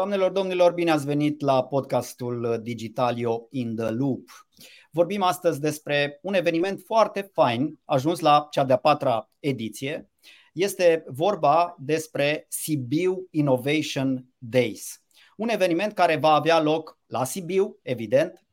[0.00, 4.46] Doamnelor, domnilor, bine ați venit la podcastul Digitalio in the Loop.
[4.90, 10.10] Vorbim astăzi despre un eveniment foarte fain, ajuns la cea de-a patra ediție.
[10.52, 15.02] Este vorba despre Sibiu Innovation Days,
[15.36, 18.44] un eveniment care va avea loc la Sibiu, evident,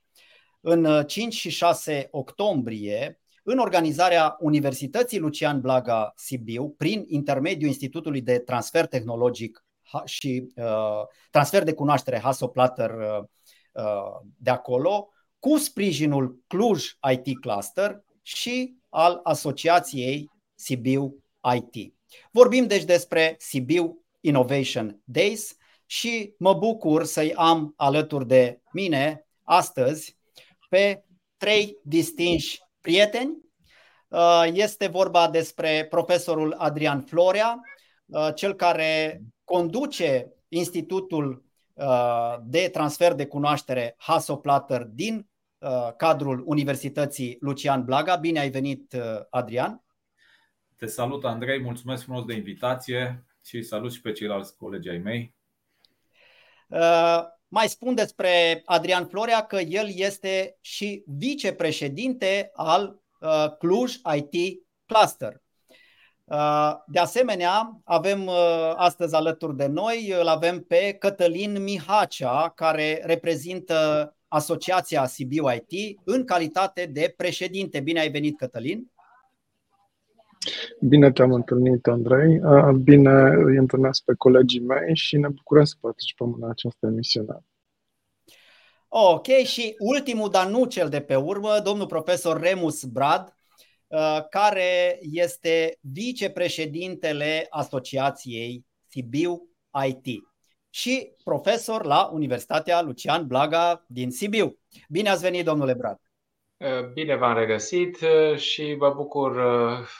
[0.61, 8.39] în 5 și 6 octombrie, în organizarea Universității Lucian Blaga Sibiu, prin intermediul Institutului de
[8.39, 9.66] Transfer Tehnologic
[10.05, 11.01] și uh,
[11.31, 13.23] transfer de cunoaștere Hasoplatter uh,
[13.71, 21.23] uh, de acolo, cu sprijinul Cluj IT Cluster și al Asociației Sibiu
[21.55, 21.93] IT.
[22.31, 25.55] Vorbim deci despre Sibiu Innovation Days
[25.85, 30.17] și mă bucur să-i am alături de mine astăzi
[30.69, 31.03] pe
[31.37, 33.37] trei distinși prieteni.
[34.53, 37.59] Este vorba despre profesorul Adrian Florea,
[38.35, 47.83] cel care conduce Institutul uh, de Transfer de Cunoaștere Hasoplatter din uh, cadrul Universității Lucian
[47.83, 48.15] Blaga.
[48.15, 49.83] Bine ai venit, uh, Adrian!
[50.75, 55.35] Te salut, Andrei, mulțumesc frumos de invitație și salut și pe ceilalți colegi ai mei.
[57.47, 63.01] Mai spun despre Adrian Florea că el este și vicepreședinte al
[63.59, 65.41] Cluj IT Cluster.
[66.31, 73.01] Uh, de asemenea, avem uh, astăzi alături de noi, îl avem pe Cătălin Mihacea, care
[73.05, 77.79] reprezintă Asociația Sibiu IT în calitate de președinte.
[77.79, 78.91] Bine ai venit, Cătălin!
[80.81, 82.39] Bine te-am întâlnit, Andrei.
[82.43, 87.43] Uh, bine îi întâlnesc pe colegii mei și ne bucurăm să participăm în această emisiune.
[88.87, 93.36] Ok, și ultimul, dar nu cel de pe urmă, domnul profesor Remus Brad, Uh,
[94.29, 99.49] care este vicepreședintele Asociației Sibiu
[99.87, 100.23] IT
[100.69, 104.57] și profesor la Universitatea Lucian Blaga din Sibiu.
[104.89, 105.99] Bine ați venit, domnule Brad!
[106.57, 109.35] Uh, bine v-am regăsit uh, și vă bucur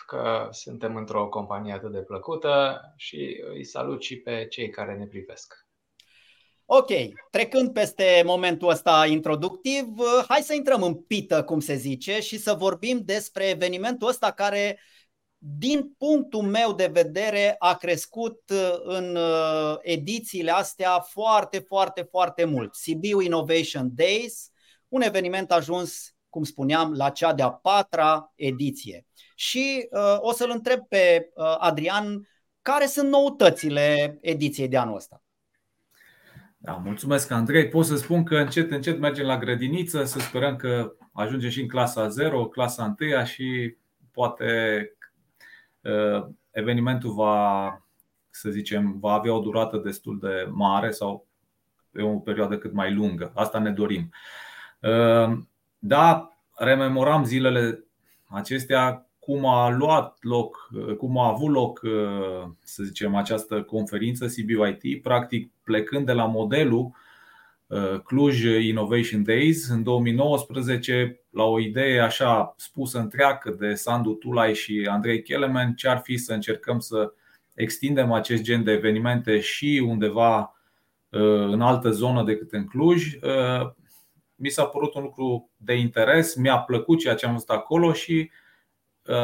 [0.06, 5.06] că suntem într-o companie atât de plăcută și îi salut și pe cei care ne
[5.06, 5.67] privesc.
[6.70, 6.88] Ok,
[7.32, 9.86] trecând peste momentul ăsta introductiv,
[10.28, 14.80] hai să intrăm în pită, cum se zice, și să vorbim despre evenimentul ăsta care,
[15.38, 18.52] din punctul meu de vedere, a crescut
[18.84, 22.76] în uh, edițiile astea foarte, foarte, foarte mult.
[22.76, 24.50] Sibiu Innovation Days,
[24.88, 29.06] un eveniment ajuns, cum spuneam, la cea de-a patra ediție.
[29.36, 32.28] Și uh, o să-l întreb pe uh, Adrian
[32.62, 35.22] care sunt noutățile ediției de anul ăsta.
[36.68, 37.68] Da, mulțumesc, Andrei.
[37.68, 41.68] Pot să spun că încet, încet mergem la grădiniță, să sperăm că ajungem și în
[41.68, 43.76] clasa 0, clasa 1 și
[44.12, 44.92] poate
[45.82, 47.68] uh, evenimentul va,
[48.30, 51.28] să zicem, va avea o durată destul de mare sau
[51.92, 53.32] pe o perioadă cât mai lungă.
[53.36, 54.10] Asta ne dorim.
[54.82, 55.38] Uh,
[55.80, 57.86] da, rememoram zilele
[58.26, 61.82] acestea cum a luat loc, cum a avut loc,
[62.64, 66.92] să zicem, această conferință CBYT, practic plecând de la modelul
[67.68, 74.54] uh, Cluj Innovation Days în 2019 la o idee așa spusă întreagă de Sandu Tulai
[74.56, 77.14] și Andrei Kelemen ce ar fi să încercăm să
[77.54, 80.40] extindem acest gen de evenimente și undeva
[81.10, 81.22] uh,
[81.52, 83.14] în altă zonă decât în Cluj.
[83.14, 83.72] Uh,
[84.36, 88.30] mi s-a părut un lucru de interes, mi-a plăcut ceea ce am văzut acolo și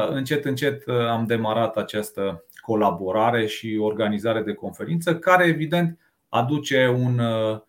[0.10, 6.00] încet încet am demarat această colaborare și organizare de conferință care evident
[6.30, 7.60] aduce un uh,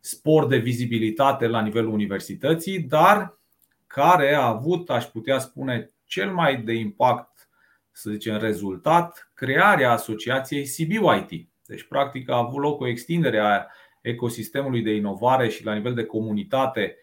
[0.00, 3.38] spor de vizibilitate la nivelul universității, dar
[3.86, 7.48] care a avut, aș putea spune, cel mai de impact,
[7.90, 11.48] să zicem, rezultat, crearea asociației Sibiu IT.
[11.66, 13.66] Deci, practic, a avut loc o extindere a
[14.02, 16.96] ecosistemului de inovare și la nivel de comunitate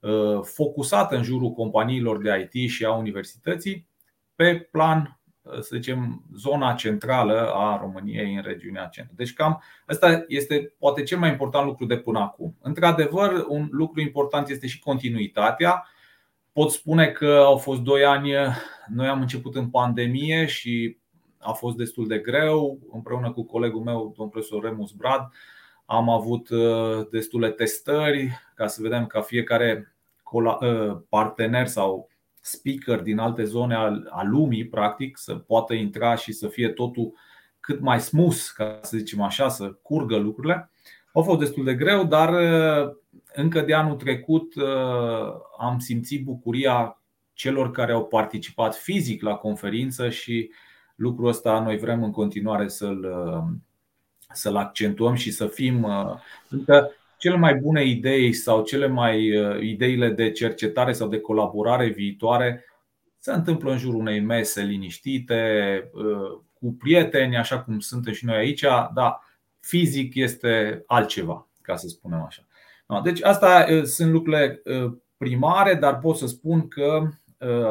[0.00, 3.90] uh, focusată în jurul companiilor de IT și a universității
[4.42, 5.20] pe plan
[5.60, 9.14] să zicem, zona centrală a României în regiunea centră.
[9.16, 12.56] Deci cam ăsta este poate cel mai important lucru de până acum.
[12.60, 15.86] Într-adevăr, un lucru important este și continuitatea.
[16.52, 18.32] Pot spune că au fost doi ani,
[18.88, 20.98] noi am început în pandemie și
[21.38, 22.78] a fost destul de greu.
[22.92, 25.28] Împreună cu colegul meu, domnul profesor Remus Brad,
[25.84, 29.94] am avut uh, destule testări ca să vedem ca fiecare
[30.32, 32.10] uh, partener sau
[32.44, 37.12] speaker din alte zone al lumii, practic, să poată intra și să fie totul
[37.60, 40.70] cât mai smooth, ca să zicem așa, să curgă lucrurile.
[41.12, 42.94] A fost destul de greu, dar uh,
[43.34, 47.02] încă de anul trecut uh, am simțit bucuria
[47.32, 50.50] celor care au participat fizic la conferință și
[50.94, 53.54] lucrul ăsta noi vrem în continuare să-l, uh,
[54.32, 55.86] să-l accentuăm și să fim.
[56.48, 56.90] Pentru
[57.22, 59.26] cele mai bune idei sau cele mai
[59.60, 62.64] ideile de cercetare sau de colaborare viitoare
[63.18, 65.90] se întâmplă în jurul unei mese liniștite,
[66.52, 68.64] cu prieteni, așa cum suntem și noi aici,
[68.94, 69.20] dar
[69.60, 72.46] fizic este altceva, ca să spunem așa.
[73.02, 74.62] Deci, asta sunt lucrurile
[75.16, 77.08] primare, dar pot să spun că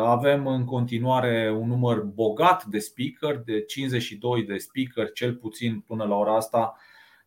[0.04, 6.04] avem în continuare un număr bogat de speaker, de 52 de speaker, cel puțin până
[6.04, 6.76] la ora asta,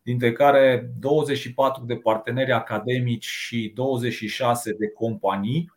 [0.05, 5.71] dintre care 24 de parteneri academici și 26 de companii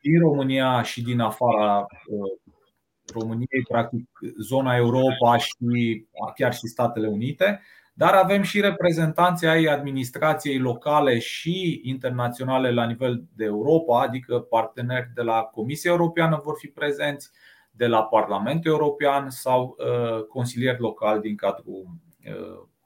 [0.00, 1.86] din România și din afara
[3.14, 4.08] României, practic
[4.40, 7.60] zona Europa și chiar și Statele Unite,
[7.94, 15.10] dar avem și reprezentanții ai administrației locale și internaționale la nivel de Europa, adică parteneri
[15.14, 17.30] de la Comisia Europeană vor fi prezenți,
[17.70, 21.86] de la Parlamentul European sau uh, consilieri locali din cadrul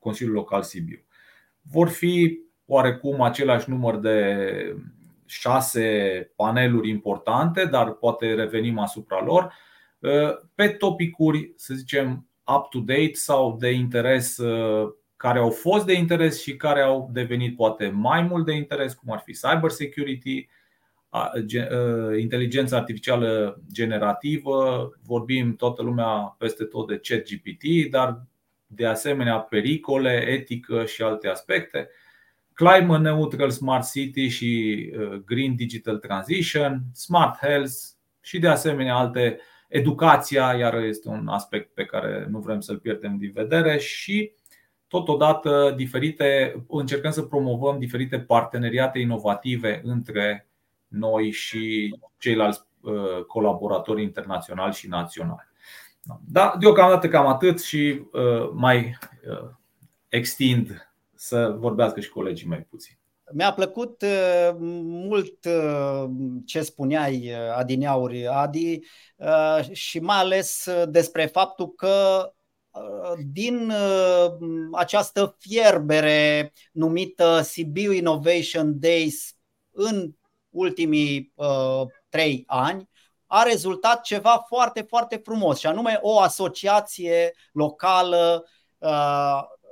[0.00, 1.04] uh, Consiliului Local Sibiu.
[1.62, 4.76] Vor fi oarecum același număr de
[5.26, 9.52] șase paneluri importante, dar poate revenim asupra lor
[10.00, 16.42] Uh, pe topicuri, să zicem, up-to-date sau de interes uh, care au fost de interes
[16.42, 20.48] și care au devenit poate mai mult de interes, cum ar fi cyber security,
[21.10, 28.26] uh, inteligența artificială generativă, vorbim toată lumea peste tot de chat GPT, dar
[28.72, 31.88] de asemenea pericole, etică și alte aspecte,
[32.52, 34.92] climate neutral smart city și
[35.24, 37.74] green digital transition, smart health
[38.20, 39.38] și de asemenea alte
[39.70, 44.32] Educația, iar este un aspect pe care nu vrem să-l pierdem din vedere și
[44.88, 50.48] totodată diferite, încercăm să promovăm diferite parteneriate inovative între
[50.88, 55.49] noi și ceilalți uh, colaboratori internaționali și naționali.
[56.26, 58.98] Da, deocamdată cam atât și uh, mai
[59.30, 59.50] uh,
[60.08, 62.98] extind să vorbească și colegii mei puțin.
[63.32, 64.50] Mi-a plăcut uh,
[64.82, 66.04] mult uh,
[66.44, 68.78] ce spuneai uh, adineauri, Adi,
[69.72, 72.24] și mai ales despre faptul că
[73.32, 73.72] din
[74.72, 79.36] această fierbere numită Sibiu Innovation Days
[79.70, 80.14] în
[80.50, 81.34] ultimii
[82.08, 82.88] trei ani,
[83.32, 88.46] a rezultat ceva foarte, foarte frumos, și anume o asociație locală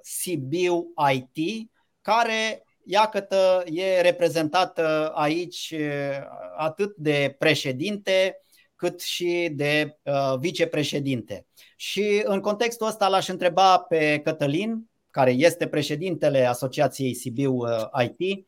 [0.03, 1.71] Sibiu IT,
[2.01, 5.75] care iată, e reprezentată aici
[6.57, 8.43] atât de președinte
[8.77, 11.47] cât și de uh, vicepreședinte.
[11.77, 17.59] Și în contextul ăsta l-aș întreba pe Cătălin, care este președintele Asociației Sibiu
[18.03, 18.45] IT, uh,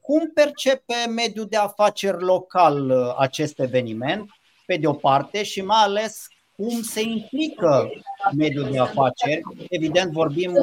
[0.00, 4.30] cum percepe mediul de afaceri local acest eveniment,
[4.66, 7.90] pe de o parte, și mai ales cum se implică
[8.36, 9.40] mediul de afaceri.
[9.68, 10.54] Evident, vorbim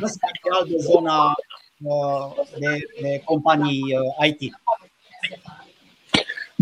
[0.00, 1.34] în special de zona
[2.58, 3.82] de, de companii
[4.20, 4.52] uh, IT?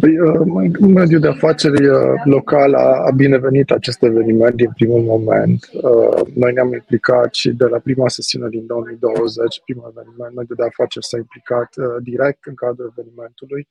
[0.03, 0.71] Păi, uh,
[1.01, 5.71] mediul de afaceri uh, local a, a binevenit acest eveniment din primul moment.
[6.35, 11.05] Noi ne-am implicat și de la prima sesiune din 2020, primul eveniment, mediul de afaceri
[11.05, 11.71] s-a implicat
[12.03, 13.69] direct în cadrul evenimentului.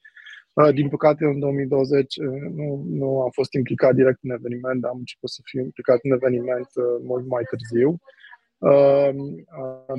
[0.74, 2.16] Din păcate, în 2020
[2.58, 2.68] nu,
[3.02, 6.70] nu am fost implicat direct în eveniment, dar am început să fiu implicat în eveniment
[7.10, 7.90] mult mai târziu.
[8.70, 9.46] Ehm,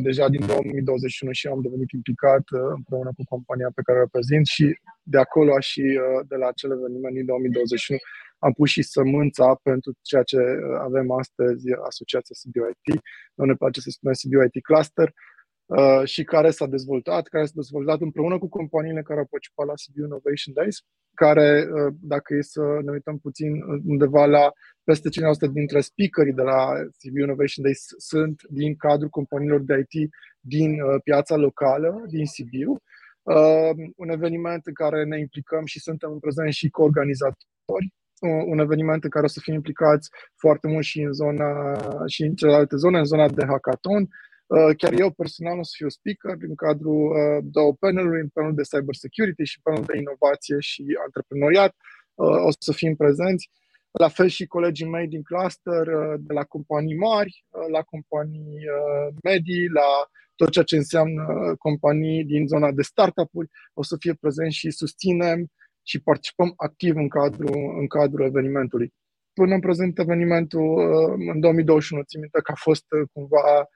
[0.02, 4.46] deja din 2021 și am devenit implicat uh, împreună cu compania pe care o reprezint
[4.46, 4.66] și
[5.02, 8.00] de acolo și uh, de la acel eveniment din 2021
[8.38, 13.02] am pus și sămânța pentru ceea ce uh, avem astăzi, Asociația CBIT.
[13.34, 15.12] Noi ne place să spunem CBIT Cluster,
[16.04, 20.02] și care s-a dezvoltat, care s-a dezvoltat împreună cu companiile care au participat la CBU
[20.04, 20.76] Innovation Days,
[21.14, 21.68] care,
[22.00, 23.50] dacă e să ne uităm puțin
[23.84, 24.52] undeva la
[24.84, 30.10] peste 5% dintre speakerii de la CB Innovation Days sunt din cadrul companiilor de IT
[30.40, 32.82] din uh, piața locală, din Sibiu.
[33.22, 39.04] Uh, un eveniment în care ne implicăm și suntem prezenți și co-organizatori uh, un eveniment
[39.04, 41.50] în care o să fim implicați foarte mult și în zona
[42.06, 44.08] și în celelalte zone, în zona de hackathon.
[44.76, 47.00] Chiar eu personal o să fiu speaker în cadrul
[47.44, 51.74] două paneluri, în panelul de cyber security și panelul de inovație și antreprenoriat.
[52.48, 53.50] O să fim prezenți
[53.92, 58.58] la fel și colegii mei din cluster, uh, de la companii mari, uh, la companii
[58.78, 59.88] uh, medii, la
[60.36, 65.46] tot ceea ce înseamnă companii din zona de startup-uri, o să fie prezenți și susținem
[65.82, 68.92] și participăm activ în cadrul, în cadrul evenimentului.
[69.32, 70.78] Până în prezent evenimentul
[71.32, 73.68] în 2021, țin minte că a fost cumva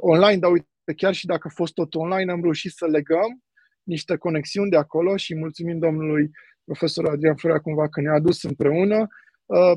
[0.00, 3.42] online, dar uite, chiar și dacă a fost tot online, am reușit să legăm
[3.82, 6.30] niște conexiuni de acolo și mulțumim domnului
[6.64, 9.21] profesor Adrian Furea cumva că ne-a adus împreună Uh,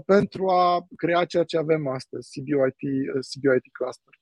[0.06, 2.76] pentru a crea ceea ce avem astăzi, CBUIT,
[3.16, 4.14] uh, CBUIT Cluster.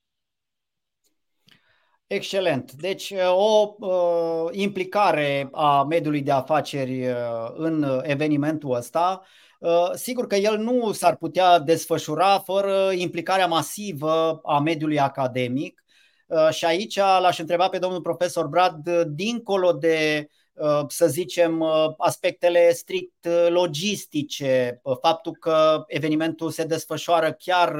[2.06, 2.72] Excelent.
[2.72, 7.14] Deci o uh, implicare a mediului de afaceri uh,
[7.54, 9.22] în evenimentul ăsta,
[9.58, 15.84] uh, sigur că el nu s-ar putea desfășura fără implicarea masivă a mediului academic.
[16.50, 20.28] Și aici l-aș întreba pe domnul profesor Brad, dincolo de
[20.88, 21.62] să zicem,
[21.98, 27.74] aspectele strict logistice, faptul că evenimentul se desfășoară chiar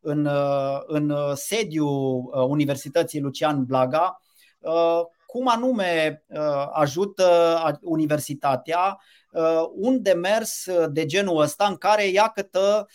[0.00, 0.28] în,
[0.86, 4.20] în sediul Universității Lucian Blaga,
[5.32, 6.24] cum anume
[6.72, 8.98] ajută universitatea
[9.74, 12.86] un demers de genul ăsta în care iată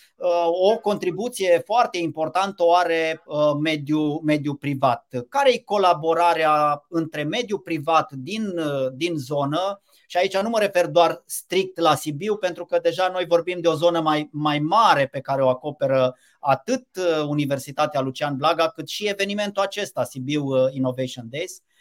[0.46, 3.24] o contribuție foarte importantă o are
[3.62, 5.08] mediul, mediul privat.
[5.30, 8.54] Care e colaborarea între mediul privat din,
[8.96, 13.26] din zonă și aici nu mă refer doar strict la Sibiu, pentru că deja noi
[13.26, 18.36] vorbim de o zonă mai, mai mare pe care o acoperă atât uh, Universitatea Lucian
[18.36, 21.52] Blaga, cât și evenimentul acesta, Sibiu uh, Innovation Days.
[21.52, 21.77] Uh,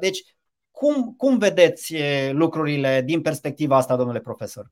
[0.00, 0.22] deci,
[0.70, 1.94] cum, cum vedeți
[2.30, 4.70] lucrurile din perspectiva asta, domnule profesor?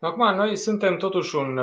[0.00, 1.58] Acum, noi suntem totuși un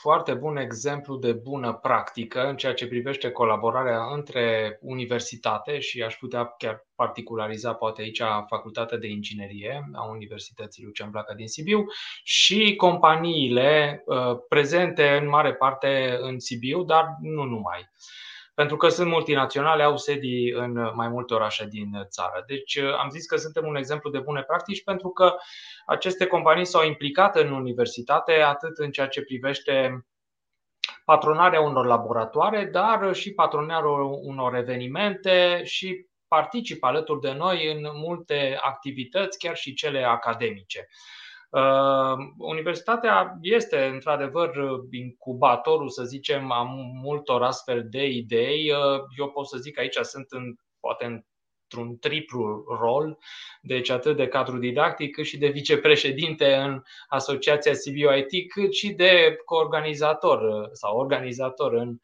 [0.00, 6.14] foarte bun exemplu de bună practică în ceea ce privește colaborarea între universitate și aș
[6.14, 11.84] putea chiar particulariza poate aici Facultatea de Inginerie a Universității Lucian Blaca din Sibiu
[12.24, 17.90] și companiile uh, prezente în mare parte în Sibiu, dar nu numai
[18.60, 22.44] pentru că sunt multinaționale, au sedii în mai multe orașe din țară.
[22.46, 25.34] Deci uh, am zis că suntem un exemplu de bune practici pentru că
[25.86, 30.06] aceste companii s-au implicat în universitate atât în ceea ce privește
[31.04, 33.90] patronarea unor laboratoare, dar și patronarea
[34.22, 40.88] unor evenimente și participă alături de noi în multe activități, chiar și cele academice.
[41.50, 44.50] Uh, universitatea este într-adevăr
[44.90, 46.62] incubatorul, să zicem, a
[47.02, 48.70] multor astfel de idei.
[48.70, 51.24] Uh, eu pot să zic că aici sunt în, poate în
[51.72, 53.18] într-un triplu rol,
[53.62, 58.92] deci atât de cadru didactic, cât și de vicepreședinte în Asociația Sibiu IT, cât și
[58.92, 61.96] de coorganizator uh, sau organizator în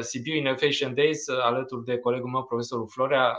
[0.00, 3.36] Sibiu Innovation Days, alături de colegul meu, profesorul Florea,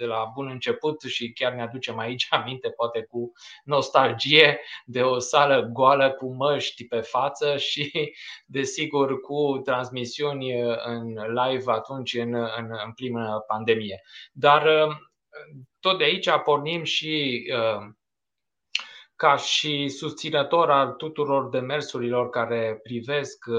[0.00, 3.32] de la bun început și chiar ne aducem aici aminte, poate cu
[3.64, 8.12] nostalgie, de o sală goală cu măști pe față și,
[8.56, 14.02] desigur, cu transmisiuni în live atunci în, în, în plină pandemie.
[14.32, 14.88] Dar
[15.80, 17.88] tot de aici pornim și uh,
[19.20, 23.56] ca și susținător al tuturor demersurilor care privesc uh,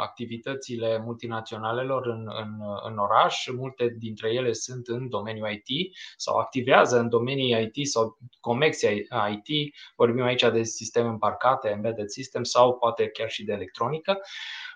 [0.00, 2.50] activitățile multinaționalelor în, în,
[2.88, 3.46] în oraș.
[3.46, 9.74] Multe dintre ele sunt în domeniul IT sau activează în domenii IT sau conexii IT.
[9.96, 14.18] Vorbim aici de sisteme împarcate, embedded system sau poate chiar și de electronică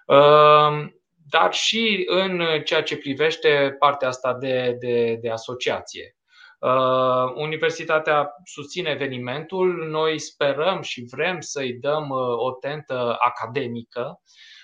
[0.06, 0.90] uh,
[1.30, 6.14] dar și în ceea ce privește partea asta de, de, de asociație.
[6.60, 14.20] Uh, universitatea susține evenimentul, noi sperăm și vrem să-i dăm uh, o tentă academică,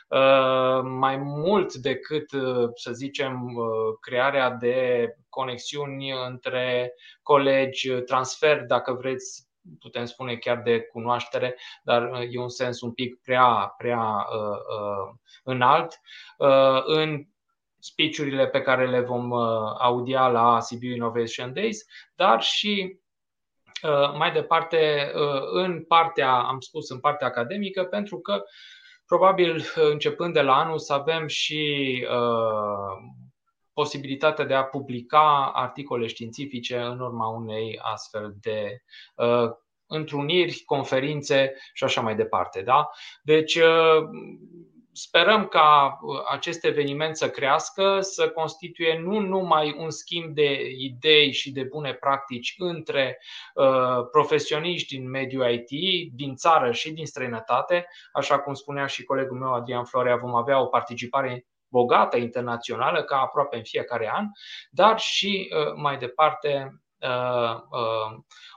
[0.08, 2.30] uh, mai mult decât,
[2.74, 3.56] să zicem,
[4.00, 9.46] crearea de conexiuni între colegi, transfer, dacă vreți,
[9.80, 15.14] putem spune chiar de cunoaștere, dar e un sens un pic prea, prea uh, uh,
[15.44, 16.00] înalt,
[16.38, 17.26] uh, în
[17.86, 22.98] speech-urile pe care le vom uh, audia la Sibiu Innovation Days, dar și
[23.82, 28.42] uh, mai departe uh, în partea, am spus, în partea academică, pentru că
[29.06, 32.06] probabil începând de la anul să avem și
[33.72, 38.82] posibilitatea de a publica articole științifice în urma unei astfel de
[39.86, 42.62] întruniri, conferințe și așa mai departe.
[42.62, 42.90] Da?
[43.22, 43.58] Deci
[44.96, 51.32] sperăm ca uh, acest eveniment să crească, să constituie nu numai un schimb de idei
[51.32, 53.18] și de bune practici între
[53.54, 55.68] uh, profesioniști din mediul IT,
[56.14, 60.60] din țară și din străinătate, așa cum spunea și colegul meu Adrian Florea, vom avea
[60.60, 64.26] o participare bogată internațională, ca aproape în fiecare an,
[64.70, 66.80] dar și uh, mai departe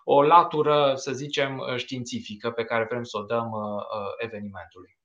[0.03, 3.51] o latură, să zicem, științifică pe care vrem să o dăm
[4.17, 4.99] evenimentului.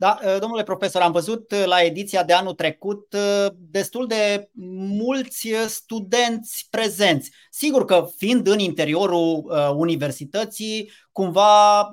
[0.00, 4.50] Da, ă, domnule profesor, am văzut ă, la ediția de anul trecut ă, destul de
[4.98, 7.30] mulți studenți prezenți.
[7.50, 11.90] Sigur că fiind în interiorul universității, cumva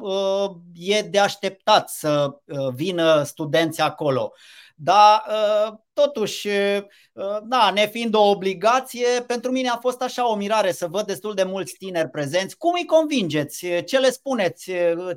[0.73, 2.27] e de așteptat să
[2.75, 4.33] vină studenți acolo.
[4.79, 10.71] Dar uh, totuși, uh, da, nefiind o obligație, pentru mine a fost așa o mirare
[10.71, 12.57] să văd destul de mulți tineri prezenți.
[12.57, 13.65] Cum îi convingeți?
[13.85, 14.71] Ce le spuneți?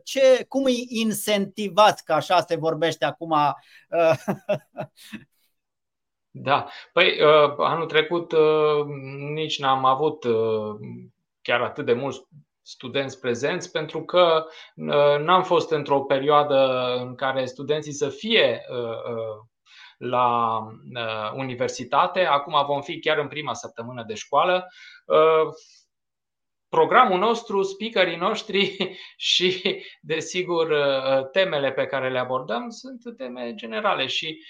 [0.05, 3.31] Ce, cum îi incentivați, că așa se vorbește acum?
[3.31, 4.15] Uh,
[6.33, 6.69] Da.
[6.93, 7.19] Păi,
[7.57, 8.33] anul trecut
[9.33, 10.25] nici n-am avut
[11.43, 12.21] chiar atât de mulți
[12.63, 14.45] studenți prezenți, pentru că
[15.19, 18.65] n-am fost într-o perioadă în care studenții să fie
[19.99, 20.59] la
[21.35, 22.25] universitate.
[22.25, 24.67] Acum vom fi chiar în prima săptămână de școală
[26.71, 28.77] programul nostru, speakerii noștri
[29.33, 30.75] și, desigur,
[31.33, 34.45] temele pe care le abordăm sunt teme generale și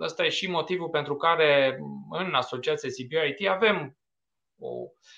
[0.00, 1.78] ăsta e și motivul pentru care
[2.10, 3.96] în Asociația CBIT avem
[4.58, 4.70] o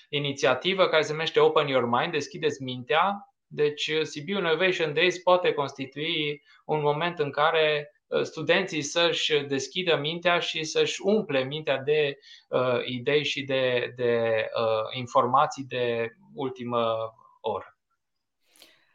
[0.09, 3.25] inițiativă care se numește Open Your Mind, deschideți mintea.
[3.47, 10.39] Deci CBU Innovation Days poate constitui un moment în care Uh, studenții să-și deschidă mintea
[10.39, 16.95] și să-și umple mintea de uh, idei și de, de uh, informații de ultimă
[17.41, 17.77] oră.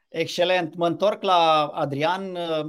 [0.08, 0.75] Excelent.
[0.75, 2.64] Mă întorc la Adrian uh,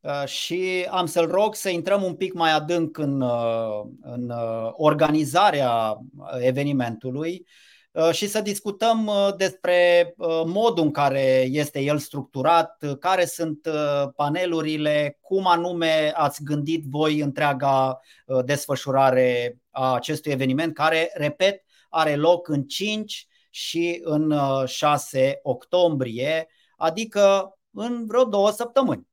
[0.00, 4.32] uh și am să-l rog să intrăm un pic mai adânc în, uh, în
[4.72, 5.98] organizarea
[6.40, 7.46] evenimentului.
[7.46, 7.71] Uh,
[8.12, 13.68] și să discutăm uh, despre uh, modul în care este el structurat, care sunt
[14.16, 18.00] panelurile, cum anume ați gândit voi întreaga
[18.44, 24.34] desfășurare a acestui eveniment, care, repet, are loc în 5 și în
[24.66, 29.11] 6 octombrie, adică în vreo două săptămâni.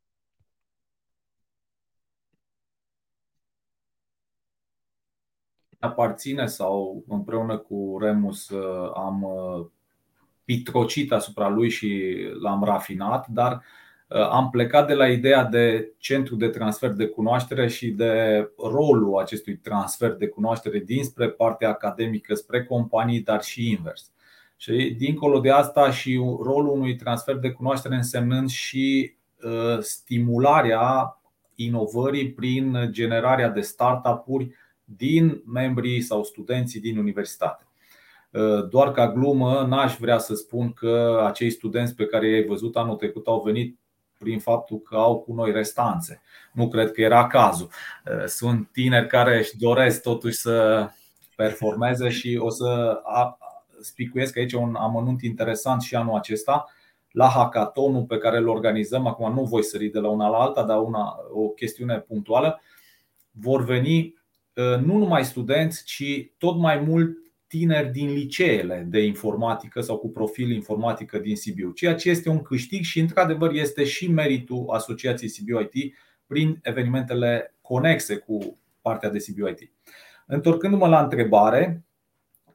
[5.79, 9.65] Aparține sau împreună cu Remus uh, am uh,
[10.45, 13.63] pitrocit asupra lui și l-am rafinat, dar
[14.07, 19.17] uh, am plecat de la ideea de centru de transfer de cunoaștere și de rolul
[19.17, 24.11] acestui transfer de cunoaștere dinspre partea academică spre companii, dar și invers.
[24.57, 29.13] Și dincolo de asta și rolul unui transfer de cunoaștere însemnând și
[29.79, 31.19] stimularea
[31.55, 34.51] inovării prin generarea de startup-uri
[34.97, 37.67] din membrii sau studenții din universitate.
[38.31, 42.75] Uh, doar ca glumă, n-aș vrea să spun că acei studenți pe care i-ai văzut
[42.75, 43.79] anul trecut au venit
[44.17, 46.21] prin faptul că au cu noi restanțe.
[46.53, 47.69] Nu cred că era cazul.
[48.05, 50.87] Uh, sunt tineri care își doresc totuși să
[51.35, 53.01] performeze și o să
[53.81, 56.65] spicuiesc aici un amănunt interesant și anul acesta
[57.11, 60.63] la hackathonul pe care îl organizăm, acum nu voi sări de la una la alta,
[60.63, 62.61] dar una, o chestiune punctuală,
[63.31, 64.18] vor veni Uh,
[64.85, 67.17] nu numai studenți, ci tot mai mult
[67.47, 72.41] tineri din liceele de informatică sau cu profil informatică din Sibiu, ceea ce este un
[72.41, 75.95] câștig și într-adevăr este și meritul Asociației Sibiu IT
[76.27, 79.71] prin evenimentele conexe cu partea de Sibiu IT.
[80.25, 81.85] Întorcându-mă la întrebare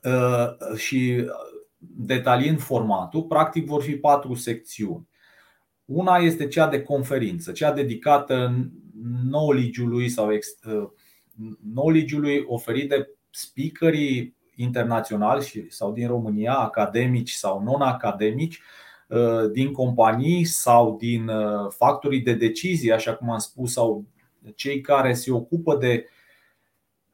[0.03, 1.31] uh, și
[1.79, 5.09] detaliind formatul, practic vor fi patru secțiuni.
[5.85, 8.69] Una este cea de conferință, cea dedicată
[9.29, 10.41] knowledge-ului sau uh,
[11.73, 18.61] knowledge-ului oferit de speakerii internaționali sau din România, academici sau non-academici,
[19.09, 24.05] uh, din companii sau din uh, factorii de decizie, așa cum am spus, sau
[24.55, 26.07] cei care se ocupă de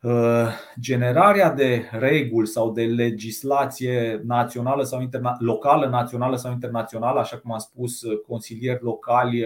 [0.03, 0.49] uh,
[0.81, 7.53] generarea de reguli sau de legislație națională sau interna- locală, națională sau internațională, așa cum
[7.53, 9.45] am spus, consilieri locali,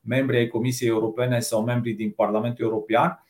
[0.00, 3.22] membri ai Comisiei Europene sau membri din Parlamentul European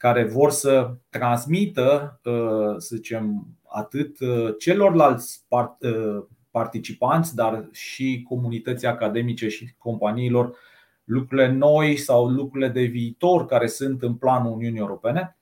[0.00, 8.88] care vor să transmită, uh, să zicem, atât uh, celorlalți uh, participanți, dar și comunității
[8.88, 10.56] academice și companiilor
[11.04, 15.38] lucrurile noi sau lucrurile de viitor care sunt în planul Uniunii Europene.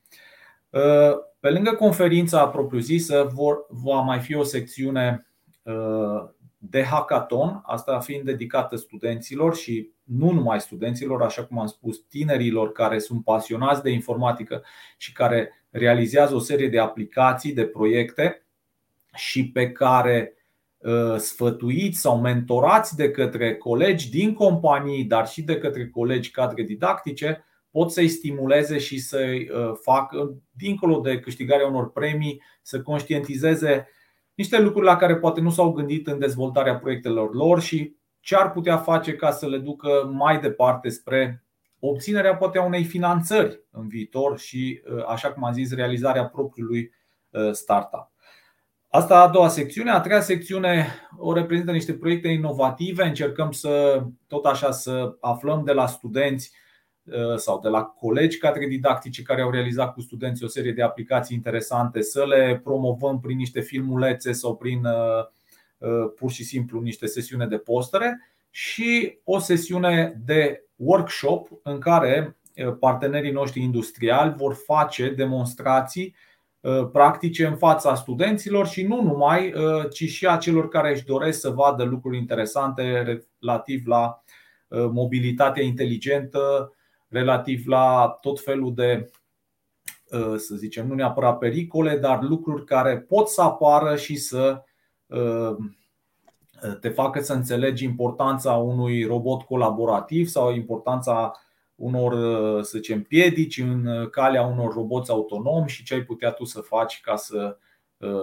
[1.40, 3.32] Pe lângă conferința propriu-zisă
[3.68, 5.26] va mai fi o secțiune
[6.58, 12.72] de hackathon, asta fiind dedicată studenților și nu numai studenților, așa cum am spus, tinerilor
[12.72, 14.64] care sunt pasionați de informatică
[14.96, 18.46] și care realizează o serie de aplicații, de proiecte
[19.14, 20.34] și pe care
[20.78, 26.62] uh, sfătuiți sau mentorați de către colegi din companii, dar și de către colegi cadre
[26.62, 33.88] didactice, pot să-i stimuleze și să-i uh, facă, dincolo de câștigarea unor premii, să conștientizeze
[34.34, 38.52] niște lucruri la care poate nu s-au gândit în dezvoltarea proiectelor lor și ce ar
[38.52, 41.42] putea face ca să le ducă mai departe spre
[41.80, 46.92] obținerea poate a unei finanțări în viitor și, uh, așa cum am zis, realizarea propriului
[47.30, 48.10] uh, startup.
[48.90, 49.90] Asta a doua secțiune.
[49.90, 53.04] A treia secțiune o reprezintă niște proiecte inovative.
[53.04, 56.52] Încercăm să, tot așa, să aflăm de la studenți
[57.04, 60.82] uh, sau de la colegi cadre didactice care au realizat cu studenții o serie de
[60.82, 65.36] aplicații interesante, să le promovăm prin niște filmulețe sau prin Uh,
[66.16, 72.36] pur și simplu niște sesiune de postere și o sesiune de workshop în care
[72.80, 76.14] partenerii noștri industriali vor face demonstrații
[76.92, 79.52] practice în fața studenților și nu numai,
[79.90, 83.02] ci și a celor care își doresc să vadă lucruri interesante
[83.40, 84.22] relativ la
[84.68, 86.72] mobilitatea inteligentă,
[87.08, 89.10] relativ la tot felul de,
[90.36, 94.62] să zicem, nu neapărat pericole, dar lucruri care pot să apară și să
[96.80, 101.32] te facă să înțelegi importanța unui robot colaborativ sau importanța
[101.74, 102.12] unor,
[102.62, 107.00] să zicem, piedici în calea unor roboți autonomi și ce ai putea tu să faci
[107.00, 107.56] ca să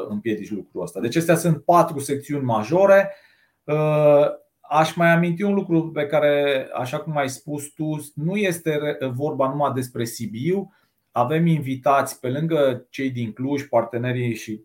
[0.10, 1.00] împiedici lucrul ăsta.
[1.00, 3.16] Deci acestea sunt patru secțiuni majore.
[4.60, 9.50] Aș mai aminti un lucru pe care, așa cum ai spus tu, nu este vorba
[9.50, 10.74] numai despre Sibiu.
[11.12, 14.62] Avem invitați pe lângă cei din Cluj, partenerii și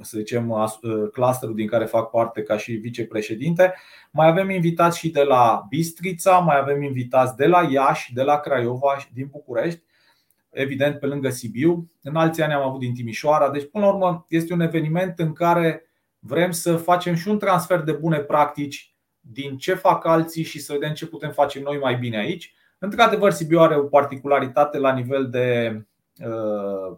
[0.00, 0.68] să zicem, ă,
[1.12, 3.74] clusterul din care fac parte ca și vicepreședinte.
[4.10, 8.40] Mai avem invitați și de la Bistrița, mai avem invitați de la Iași, de la
[8.40, 9.82] Craiova și din București,
[10.50, 11.90] evident pe lângă Sibiu.
[12.02, 13.50] În alți ani am avut din Timișoara.
[13.50, 15.84] Deci, până la urmă, este un eveniment în care
[16.18, 20.72] vrem să facem și un transfer de bune practici din ce fac alții și să
[20.72, 22.54] vedem ce putem face noi mai bine aici.
[22.78, 25.86] Într-adevăr, Sibiu are o particularitate la nivel de Uh,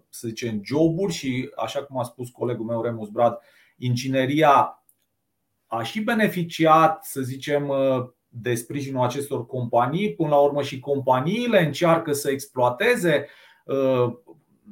[0.09, 3.39] să zicem, joburi și, așa cum a spus colegul meu Remus Brad,
[3.77, 4.85] ingineria
[5.67, 10.15] a și beneficiat, să zicem, uh, de sprijinul acestor companii.
[10.15, 13.27] Până la urmă și companiile încearcă să exploateze,
[13.65, 14.13] uh,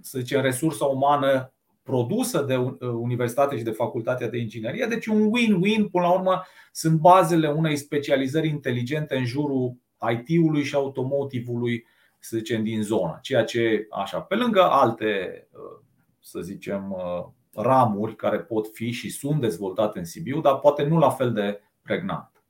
[0.00, 4.86] să zicem, resursa umană produsă de universitate și de facultatea de inginerie.
[4.86, 9.76] Deci un win-win, până la urmă, sunt bazele unei specializări inteligente în jurul
[10.12, 11.86] IT-ului și automotive-ului
[12.20, 13.18] să zicem, din zonă.
[13.22, 15.84] Ceea ce, așa, pe lângă alte, uh,
[16.20, 20.98] să zicem, uh, ramuri care pot fi și sunt dezvoltate în Sibiu, dar poate nu
[20.98, 22.44] la fel de pregnant.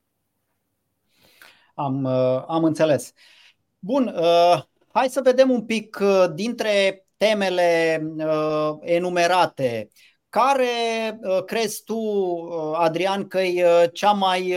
[1.74, 3.12] Am, uh, am înțeles.
[3.78, 4.14] Bun,
[4.92, 5.98] hai să vedem un pic
[6.34, 8.02] dintre temele
[8.80, 9.88] enumerate.
[10.28, 10.66] Care
[11.46, 11.98] crezi tu,
[12.74, 14.54] Adrian, că e cea mai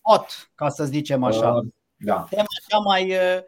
[0.00, 1.60] hot, ca să zicem așa?
[1.96, 2.26] Da.
[2.30, 3.42] Tema cea mai Uh,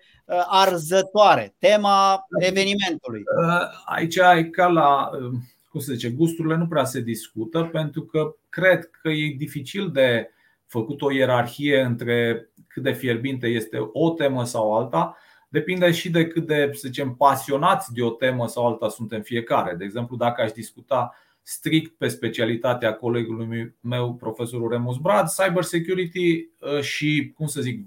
[0.47, 3.23] arzătoare, tema evenimentului.
[3.43, 5.39] Uh, aici e ca la, uh,
[5.71, 10.31] cum se zice, gusturile nu prea se discută pentru că cred că e dificil de
[10.67, 15.17] făcut o ierarhie între cât de fierbinte este o temă sau alta.
[15.49, 19.75] Depinde și de cât de, să zicem, pasionați de o temă sau alta suntem fiecare.
[19.75, 26.49] De exemplu, dacă aș discuta strict pe specialitatea colegului meu, profesorul Remus Brad, cyber security
[26.81, 27.85] și, cum să zic, să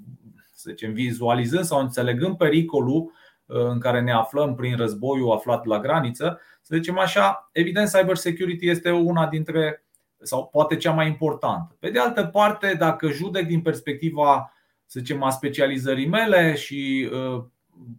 [0.71, 3.11] zicem, vizualizând sau înțelegând pericolul
[3.45, 8.15] uh, în care ne aflăm prin războiul aflat la graniță, să zicem așa, evident cyber
[8.15, 9.83] security este una dintre
[10.21, 11.75] sau poate cea mai importantă.
[11.79, 14.53] Pe de altă parte, dacă judec din perspectiva,
[14.85, 17.43] să zicem, a specializării mele și uh,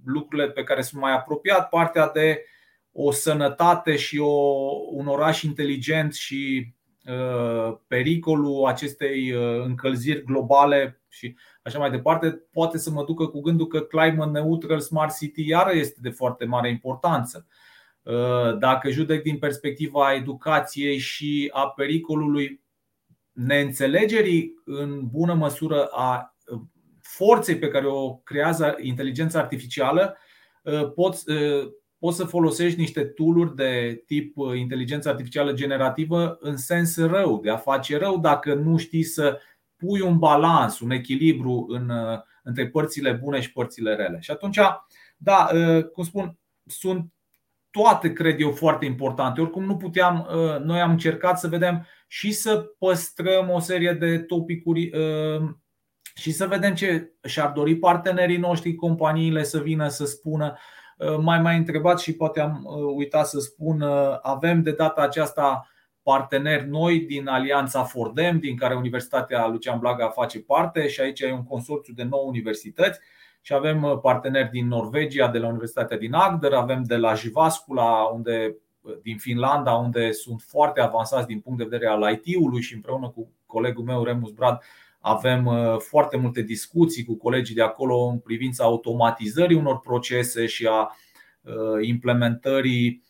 [0.05, 2.45] lucrurile pe care sunt mai apropiat, partea de
[2.93, 4.33] o sănătate și o,
[4.91, 6.73] un oraș inteligent și
[7.07, 11.37] uh, pericolul acestei uh, încălziri globale și
[11.71, 15.73] așa mai departe, poate să mă ducă cu gândul că climate neutral smart city iară
[15.73, 17.47] este de foarte mare importanță.
[18.03, 22.63] Uh, dacă judec din perspectiva educației și a pericolului
[23.33, 26.61] neînțelegerii în bună măsură a uh,
[27.01, 30.17] forței pe care o creează inteligența artificială,
[30.63, 31.25] uh, poți,
[31.99, 37.57] poți să folosești niște tooluri de tip inteligență artificială generativă în sens rău, de a
[37.57, 39.39] face rău dacă nu știi să
[39.81, 44.19] pui un balans, un echilibru în, uh, între părțile bune și părțile rele.
[44.21, 44.59] Și atunci,
[45.17, 47.13] da, uh, cum spun, sunt
[47.71, 49.41] toate, cred eu, foarte importante.
[49.41, 54.19] Oricum nu puteam, uh, noi am încercat să vedem și să păstrăm o serie de
[54.19, 54.91] topicuri
[56.15, 60.57] și să vedem ce și-ar dori partenerii noștri, companiile să vină să spună.
[61.21, 62.65] Mai mai întrebat și poate am
[62.97, 63.83] uitat să spun,
[64.23, 65.71] avem de data aceasta
[66.11, 71.33] parteneri noi din Alianța Fordem, din care Universitatea Lucian Blaga face parte și aici e
[71.33, 73.01] un consorțiu de 9 universități.
[73.41, 78.03] Și avem uh, parteneri din Norvegia, de la Universitatea din Agder, avem de la Jivascula,
[78.03, 82.75] unde, uh, din Finlanda, unde sunt foarte avansați din punct de vedere al IT-ului și
[82.75, 84.63] împreună cu colegul meu Remus Brad
[85.01, 90.69] avem uh, foarte multe discuții cu colegii de acolo în privința automatizării unor procese și
[90.71, 90.95] a
[91.81, 93.03] implementării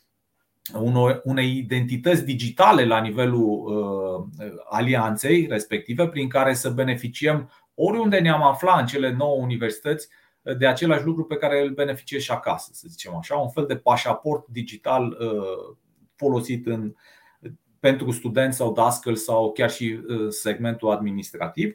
[1.22, 8.80] unei identități digitale la nivelul uh, alianței respective, prin care să beneficiem oriunde ne-am aflat
[8.80, 10.08] în cele nouă universități
[10.58, 13.76] de același lucru pe care îl beneficiez și acasă, să zicem așa, un fel de
[13.76, 15.76] pașaport digital uh,
[16.16, 16.94] folosit în,
[17.80, 21.74] pentru studenți sau dascăl sau chiar și uh, segmentul administrativ.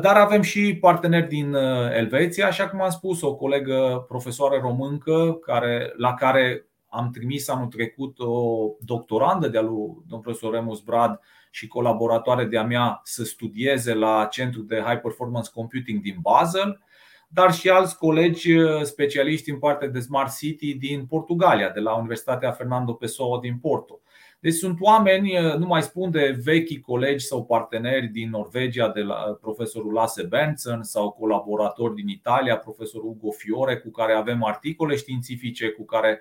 [0.00, 1.54] Dar avem și parteneri din
[1.92, 7.66] Elveția, așa cum am spus, o colegă profesoară româncă care, la care am trimis anul
[7.66, 11.20] trecut o doctorandă de-a lui domnul profesor Remus Brad
[11.50, 16.80] și colaboratoare de-a mea să studieze la Centrul de High Performance Computing din Basel,
[17.28, 22.50] dar și alți colegi specialiști în partea de Smart City din Portugalia, de la Universitatea
[22.50, 24.00] Fernando Pessoa din Porto.
[24.40, 29.38] Deci sunt oameni, nu mai spun de vechi colegi sau parteneri din Norvegia, de la
[29.40, 35.68] profesorul Lasse Benson sau colaboratori din Italia, profesorul Ugo Fiore, cu care avem articole științifice,
[35.68, 36.20] cu care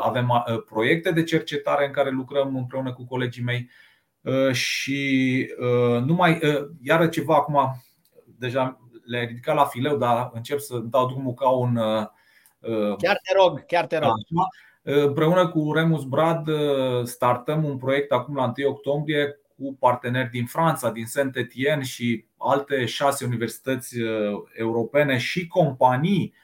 [0.00, 3.70] avem proiecte de cercetare în care lucrăm împreună cu colegii mei.
[4.52, 5.50] Și
[6.04, 6.40] numai,
[6.82, 7.82] iară ceva acum,
[8.38, 11.74] deja le-ai ridicat la fileu, dar încep să dau drumul ca un.
[12.98, 14.10] Chiar te rog, chiar te rog.
[14.28, 14.44] Da,
[14.88, 16.48] Împreună cu Remus Brad
[17.04, 22.84] startăm un proiect acum la 1 octombrie cu parteneri din Franța, din Saint-Étienne și alte
[22.84, 23.96] șase universități
[24.56, 26.34] europene și companii,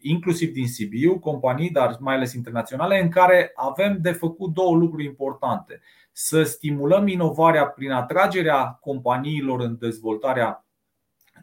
[0.00, 5.04] inclusiv din Sibiu, companii, dar mai ales internaționale, în care avem de făcut două lucruri
[5.04, 5.80] importante.
[6.12, 10.66] Să stimulăm inovarea prin atragerea companiilor în dezvoltarea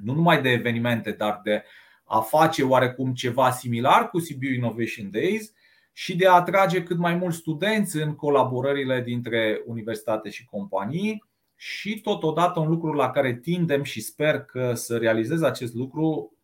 [0.02, 1.64] nu numai de evenimente, dar de
[2.04, 5.52] a face oarecum ceva similar cu Sibiu Innovation Days
[5.92, 11.24] și de a atrage cât mai mulți studenți în colaborările dintre universitate și companii
[11.56, 16.43] și totodată un lucru la care tindem și sper că să realizez acest lucru uh,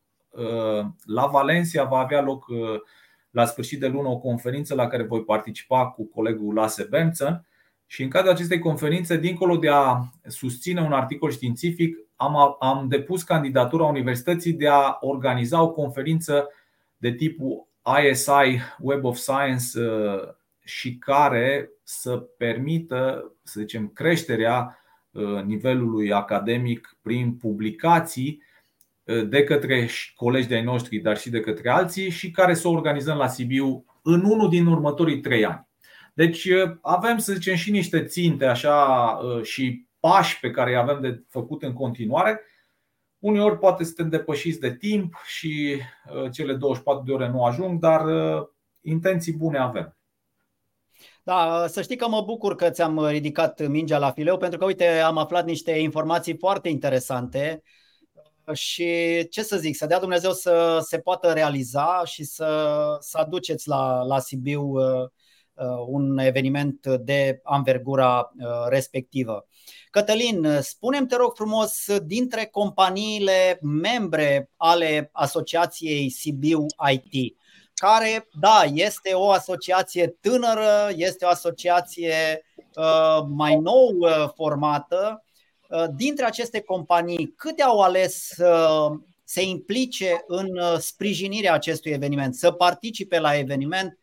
[1.05, 2.57] la Valencia va avea loc uh,
[3.29, 7.45] la sfârșit de lună o conferință la care voi participa cu colegul Lasse Benson
[7.85, 13.23] și în cadrul acestei conferințe, dincolo de a susține un articol științific, am, am depus
[13.23, 16.49] candidatura Universității de a organiza o conferință
[16.97, 17.67] de tipul
[18.09, 20.19] ISI Web of Science uh,
[20.63, 24.79] și care să permită, să zicem, creșterea
[25.11, 28.48] uh, nivelului academic prin publicații uh,
[29.27, 33.17] de către colegi de-ai noștri, dar și de către alții și care să o organizăm
[33.17, 35.67] la Sibiu în unul din următorii trei ani.
[36.13, 36.47] Deci
[36.81, 41.63] avem, să zicem, și niște ținte așa și pași pe care îi avem de făcut
[41.63, 42.41] în continuare
[43.19, 45.81] Uneori poate suntem depășiți de timp și
[46.13, 48.47] uh, cele 24 de ore nu ajung, dar uh,
[48.81, 49.97] intenții bune avem.
[51.23, 54.87] Da, să știi că mă bucur că ți-am ridicat mingea la fileu, pentru că, uite,
[54.87, 57.63] am aflat niște informații foarte interesante
[58.53, 63.67] și, ce să zic, să dea Dumnezeu să se poată realiza și să, să aduceți
[63.67, 65.09] la, la Sibiu uh,
[65.87, 68.31] un eveniment de anvergura
[68.67, 69.47] respectivă.
[69.91, 77.37] Cătălin, spunem te rog frumos, dintre companiile membre ale Asociației Sibiu IT,
[77.73, 85.28] care, da, este o asociație tânără, este o asociație uh, mai nou uh, formată, uh,
[85.95, 88.69] dintre aceste companii, câte au ales să
[89.23, 93.99] se implice în sprijinirea acestui eveniment, să participe la eveniment,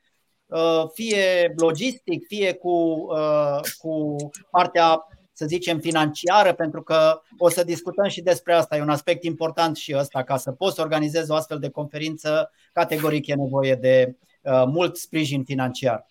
[0.93, 3.07] fie logistic, fie cu,
[3.79, 4.17] cu
[4.51, 8.77] partea să zicem, financiară, pentru că o să discutăm și despre asta.
[8.77, 10.25] E un aspect important și ăsta.
[10.25, 14.97] Ca să poți să organizezi o astfel de conferință, categoric e nevoie de uh, mult
[14.97, 16.11] sprijin financiar.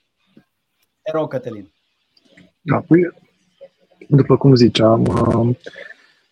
[1.02, 1.74] Te rog, Cătălin.
[2.62, 3.10] Da, păi,
[4.08, 5.56] după cum ziceam, uh,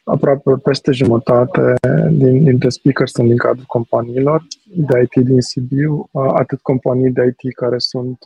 [0.03, 1.73] aproape peste jumătate
[2.09, 7.55] din, dintre speakers sunt din cadrul companiilor de IT din Sibiu, atât companii de IT
[7.55, 8.17] care sunt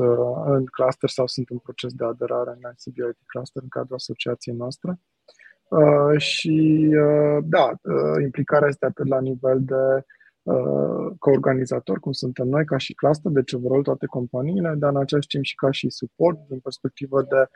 [0.46, 4.56] în cluster sau sunt în proces de aderare în Sibiu IT Cluster în cadrul asociației
[4.56, 5.00] noastre.
[6.18, 6.90] Și
[7.44, 7.72] da,
[8.22, 10.06] implicarea este atât la nivel de
[11.20, 15.44] co-organizator, cum suntem noi, ca și cluster, deci overall toate companiile, dar în același timp
[15.44, 17.50] și ca și suport, din perspectivă de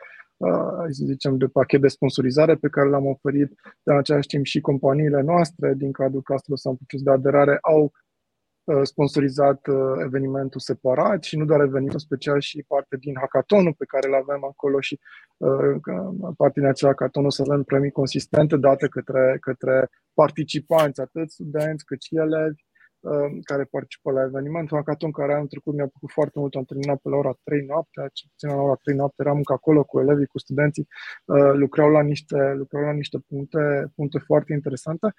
[0.89, 3.49] să zicem, de pachet de sponsorizare pe care l-am oferit,
[3.83, 7.57] dar în același timp și companiile noastre din cadrul clusterului sau în proces de aderare
[7.61, 7.91] au
[8.83, 9.61] sponsorizat
[10.05, 14.43] evenimentul separat și nu doar evenimentul special și parte din hackathonul pe care îl avem
[14.43, 14.99] acolo și
[16.37, 21.85] parte din acel hackathon o să avem premii consistente date către, către participanți, atât studenți
[21.85, 22.61] cât și elevi.
[22.61, 22.70] Um,
[23.43, 24.77] care participă la evenimentul.
[24.77, 28.09] Hackathon care anul trecut mi-a plăcut foarte mult, am terminat pe la ora 3 noaptea,
[28.13, 30.87] ce puțin la ora 3 noapte eram încă acolo cu elevii, cu studenții,
[31.25, 35.13] uh, lucrau la niște, lucrau la niște puncte, puncte foarte interesante.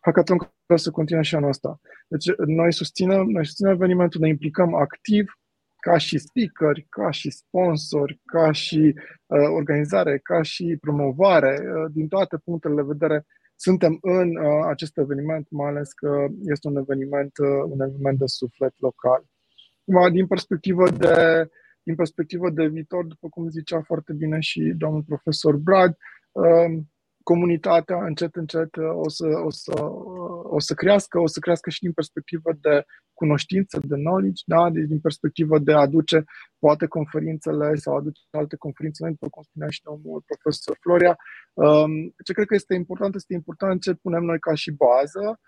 [0.00, 1.80] Hackathon care să continue și anul ăsta.
[2.08, 5.38] Deci noi susținem, noi susținem evenimentul, ne implicăm activ
[5.80, 8.94] ca și speaker, ca și sponsor, ca și
[9.26, 13.26] uh, organizare, ca și promovare, uh, din toate punctele de vedere
[13.60, 18.26] suntem în uh, acest eveniment, mai ales că este un eveniment, uh, un eveniment de
[18.26, 19.24] suflet local.
[20.12, 21.48] Din perspectivă de,
[21.82, 25.96] din perspectivă de viitor, după cum zicea foarte bine și domnul profesor Brad,
[26.32, 26.78] uh,
[27.32, 29.72] comunitatea încet, încet o să, o, să,
[30.56, 34.70] o să crească, o să crească și din perspectivă de cunoștință, de knowledge, da?
[34.70, 36.24] deci din perspectivă de a aduce
[36.58, 41.16] poate conferințele sau aduce alte conferințe, după cum spunea și domnul profesor Floria.
[41.52, 41.92] Um,
[42.24, 45.40] ce cred că este important, este important ce punem noi ca și bază,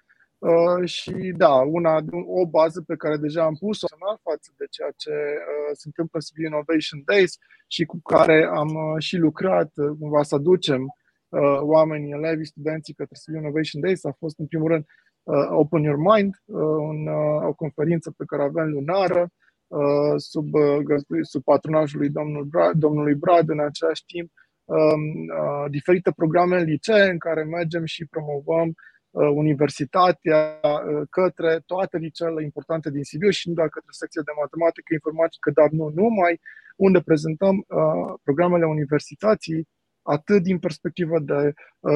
[0.53, 1.95] Uh, și da, una,
[2.27, 3.87] o bază pe care deja am pus-o
[4.23, 7.33] față de ceea ce uh, se întâmplă în Sibiu Innovation Days
[7.66, 10.83] și cu care am uh, și lucrat, uh, cumva să aducem
[11.31, 14.85] uh, oamenii, elevii, studenții către Sibiu Innovation Days a fost în primul rând
[15.23, 19.31] uh, Open Your Mind, uh, un, uh, o conferință pe care avem lunară
[19.66, 24.31] uh, sub, uh, sub patronajul lui domnul Brad, domnului Brad în același timp,
[24.64, 25.03] um,
[25.40, 28.75] uh, diferite programe în licee în care mergem și promovăm
[29.11, 34.33] Uh, universitatea uh, către toate liceele importante din Sibiu și nu doar către secția de
[34.40, 36.40] matematică, informatică, dar nu numai,
[36.77, 39.69] unde prezentăm uh, programele universității
[40.11, 41.53] atât din perspectivă de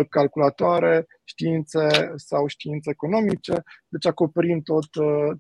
[0.09, 4.87] calculatoare, științe sau științe economice, deci acoperim tot,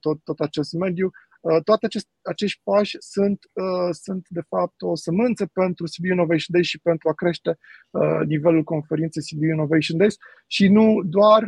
[0.00, 1.10] tot, tot acest mediu,
[1.44, 6.52] Uh, toate acest, acești pași sunt, uh, sunt, de fapt, o sămânță pentru Sibiu Innovation
[6.54, 7.58] Days și pentru a crește
[7.90, 11.42] uh, nivelul conferinței Sibiu Innovation Days și nu doar,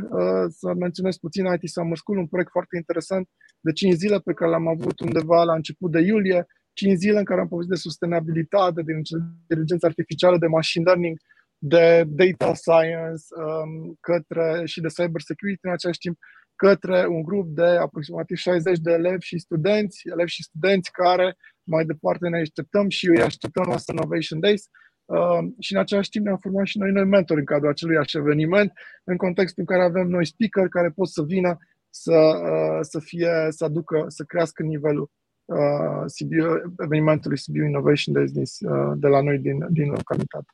[0.49, 3.29] să menționez puțin IT Summer School, un proiect foarte interesant
[3.61, 7.25] de 5 zile pe care l-am avut undeva la început de iulie, 5 zile în
[7.25, 11.17] care am povestit de sustenabilitate, de inteligență artificială, de machine learning,
[11.59, 16.17] de data science um, către, și de cyber security în același timp
[16.57, 21.85] către un grup de aproximativ 60 de elevi și studenți, elevi și studenți care mai
[21.85, 24.63] departe ne așteptăm și îi așteptăm la Innovation Days.
[25.05, 28.73] Uh, și în același timp ne-am format și noi noi mentori în cadrul acelui eveniment,
[29.05, 31.57] în contextul în care avem noi speaker care pot să vină
[31.91, 32.19] să,
[32.53, 35.11] uh, să fie, să aducă, să crească nivelul
[35.47, 40.47] uh, Sibiu, evenimentului Sibiu Innovation Days din, uh, de la noi din, din localitate.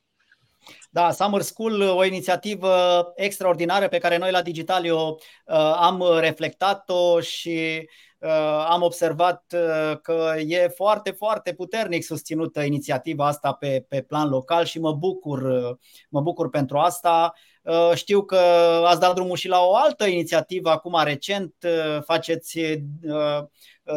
[0.90, 2.72] Da, Summer School, o inițiativă
[3.14, 10.34] extraordinară pe care noi la Digitalio uh, am reflectat-o și uh, am observat uh, că
[10.46, 15.42] e foarte, foarte puternic susținută inițiativa asta pe, pe plan local și mă bucur,
[16.08, 17.32] mă bucur pentru asta.
[17.94, 18.36] Știu că
[18.86, 21.54] ați dat drumul și la o altă inițiativă acum recent,
[22.04, 22.60] faceți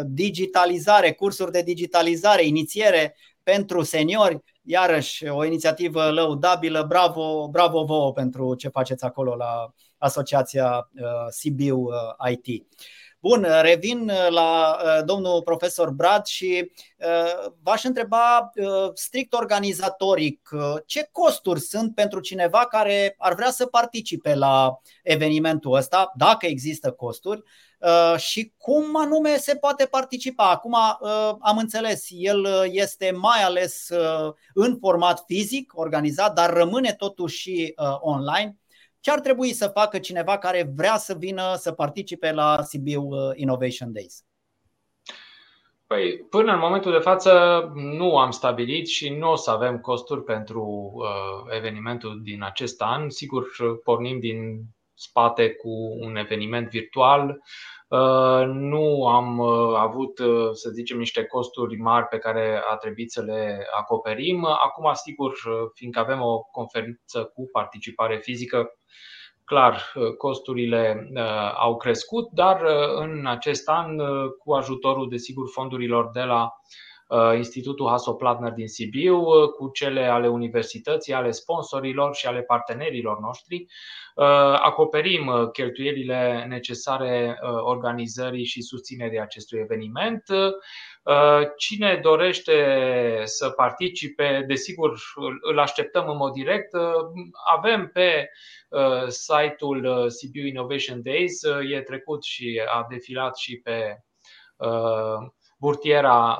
[0.05, 6.83] digitalizare, cursuri de digitalizare, inițiere pentru seniori iarăși o inițiativă lăudabilă.
[6.83, 12.65] Bravo, bravo vouă pentru ce faceți acolo la Asociația uh, Sibiu uh, IT.
[13.19, 16.71] Bun, revin la uh, domnul profesor Brad și
[17.63, 18.51] v-aș întreba
[18.93, 20.49] strict organizatoric
[20.85, 26.91] ce costuri sunt pentru cineva care ar vrea să participe la evenimentul ăsta, dacă există
[26.91, 27.43] costuri,
[27.74, 27.74] Uh,
[28.17, 30.49] și cum anume se poate participa.
[30.49, 33.89] Acum uh, am înțeles, el uh, este mai ales
[34.53, 38.57] în format fizic organizat, dar rămâne totuși online.
[38.99, 43.93] Ce ar trebui să facă cineva care vrea să vină să participe la Sibiu Innovation
[43.93, 44.23] Days?
[45.87, 47.31] Păi, până în momentul de față
[47.75, 53.09] nu am stabilit și nu o să avem costuri pentru uh, evenimentul din acest an.
[53.09, 53.45] Sigur,
[53.83, 55.69] pornim din spate cu
[55.99, 57.41] un eveniment virtual Uh,
[58.45, 63.21] nu am uh, avut, uh, să zicem, niște costuri mari pe care a trebuit să
[63.21, 64.45] le acoperim.
[64.45, 65.33] Acum, sigur,
[65.73, 68.69] fiindcă avem o conferință cu participare fizică,
[69.43, 71.09] clar, costurile
[71.57, 72.61] au crescut, dar
[72.95, 73.97] în acest an,
[74.37, 76.51] cu ajutorul, desigur, fondurilor de la
[77.35, 79.23] Institutul Hasoplatner din Sibiu,
[79.57, 83.65] cu cele ale universității, ale sponsorilor și ale partenerilor noștri,
[84.15, 84.25] Uh,
[84.61, 90.23] acoperim uh, cheltuielile necesare uh, organizării și susținerii acestui eveniment.
[91.57, 92.53] Cine dorește
[93.23, 94.99] să participe, desigur,
[95.41, 96.69] îl așteptăm în mod direct.
[97.55, 98.29] Avem pe
[99.07, 101.41] site-ul Sibiu Innovation Days,
[101.71, 103.97] e trecut și a defilat și pe
[105.57, 106.37] burtiera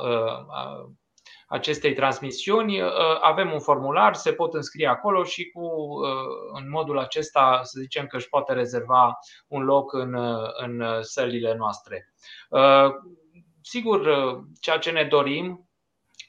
[1.47, 2.81] acestei transmisiuni.
[2.81, 2.89] Uh,
[3.21, 8.07] avem un formular, se pot înscrie acolo și cu, uh, în modul acesta să zicem
[8.07, 12.13] că își poate rezerva un loc în, uh, în sălile noastre.
[13.61, 14.09] Sigur,
[14.59, 15.69] ceea ce ne dorim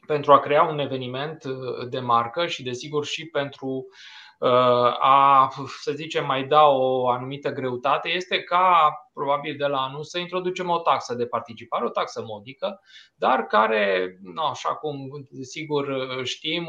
[0.07, 1.45] pentru a crea un eveniment
[1.89, 3.85] de marcă și desigur și pentru uh,
[5.01, 5.51] a,
[5.83, 10.71] să zicem, mai da o anumită greutate este ca, probabil de la anul, să introducem
[10.71, 12.81] o taxă de participare, o taxă modică,
[13.15, 14.97] dar care, no, așa cum
[15.41, 16.67] sigur știm,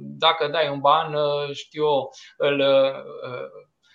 [0.00, 1.16] dacă dai un ban,
[1.52, 2.62] știu eu, îl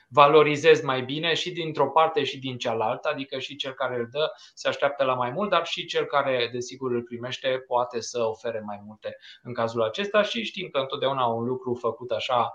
[0.10, 4.32] valorizezi mai bine și dintr-o parte și din cealaltă, adică și cel care îl dă
[4.54, 8.64] se așteaptă la mai mult, dar și cel care desigur îl primește poate să ofere
[8.66, 12.54] mai multe în cazul acesta și știm că întotdeauna un lucru făcut așa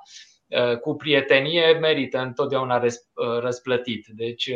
[0.80, 2.82] cu prietenie merită întotdeauna
[3.40, 4.06] răsplătit.
[4.06, 4.50] Deci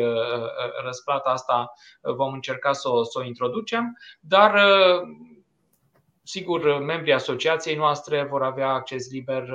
[0.84, 4.60] răsplata asta vom încerca să o, să o introducem, dar
[6.28, 9.48] Sigur, membrii asociației noastre vor avea acces liber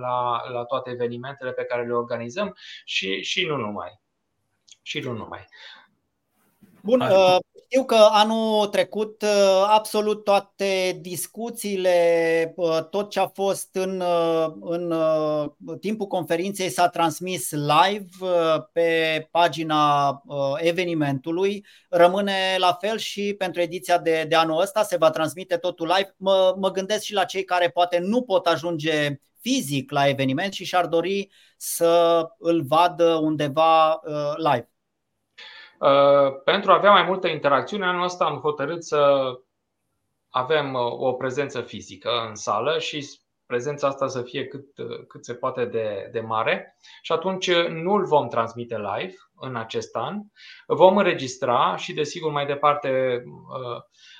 [0.00, 4.00] la, la toate evenimentele pe care le organizăm și, și nu numai.
[4.82, 5.44] Și nu numai.
[6.82, 7.36] Bun, uh,
[7.72, 14.02] știu că anul trecut uh, absolut toate discuțiile, uh, tot ce a fost în,
[14.60, 14.94] în
[15.80, 18.08] timpul conferinței s-a transmis live
[18.72, 20.22] pe pagina
[20.56, 21.66] evenimentului.
[21.88, 26.14] Rămâne la fel și pentru ediția de, de anul ăsta, se va transmite totul live.
[26.16, 30.64] Mă, mă gândesc și la cei care poate nu pot ajunge fizic la eveniment și
[30.64, 34.00] și-ar dori să îl vadă undeva
[34.36, 34.69] live.
[35.80, 39.32] Uh, pentru a avea mai multă interacțiune, anul ăsta am hotărât să
[40.28, 43.08] avem uh, o prezență fizică în sală și
[43.46, 47.92] prezența asta să fie cât, uh, cât se poate de, de mare și atunci nu
[47.92, 50.18] îl vom transmite live în acest an.
[50.66, 53.22] Vom înregistra și desigur mai departe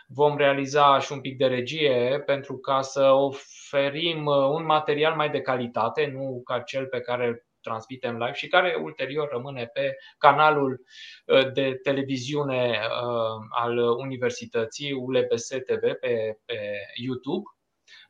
[0.07, 5.41] vom realiza și un pic de regie pentru ca să oferim un material mai de
[5.41, 10.85] calitate, nu ca cel pe care transmitem live și care ulterior rămâne pe canalul
[11.27, 16.59] uh, de televiziune uh, al Universității ULBS TV pe, pe
[16.95, 17.45] YouTube.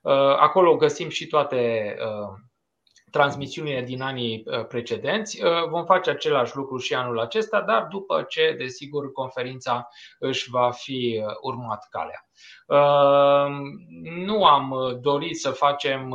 [0.00, 1.96] Uh, acolo găsim și toate
[3.10, 5.40] transmisiunile din anii precedenți.
[5.68, 9.88] Vom face același lucru și anul acesta, dar după ce, desigur, conferința
[10.18, 12.28] își va fi urmat calea.
[14.02, 16.14] Nu am dorit să facem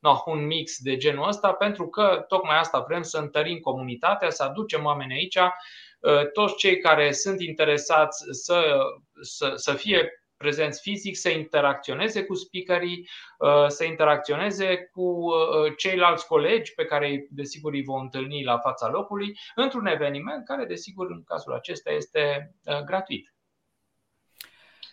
[0.00, 4.42] no, un mix de genul ăsta, pentru că tocmai asta vrem să întărim comunitatea, să
[4.42, 8.78] aducem oameni aici, uh, toți cei care sunt interesați să,
[9.20, 16.26] să, să fie prezenți fizic, să interacționeze cu speakerii, uh, să interacționeze cu uh, ceilalți
[16.26, 21.24] colegi pe care, desigur, îi vom întâlni la fața locului, într-un eveniment care, desigur, în
[21.24, 23.34] cazul acesta este gratuit.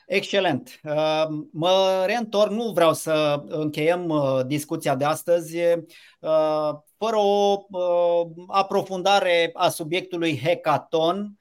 [0.07, 0.79] Excelent.
[0.83, 7.57] Uh, mă reîntorc, nu vreau să încheiem uh, discuția de astăzi uh, fără o
[8.47, 11.37] aprofundare a subiectului hackathon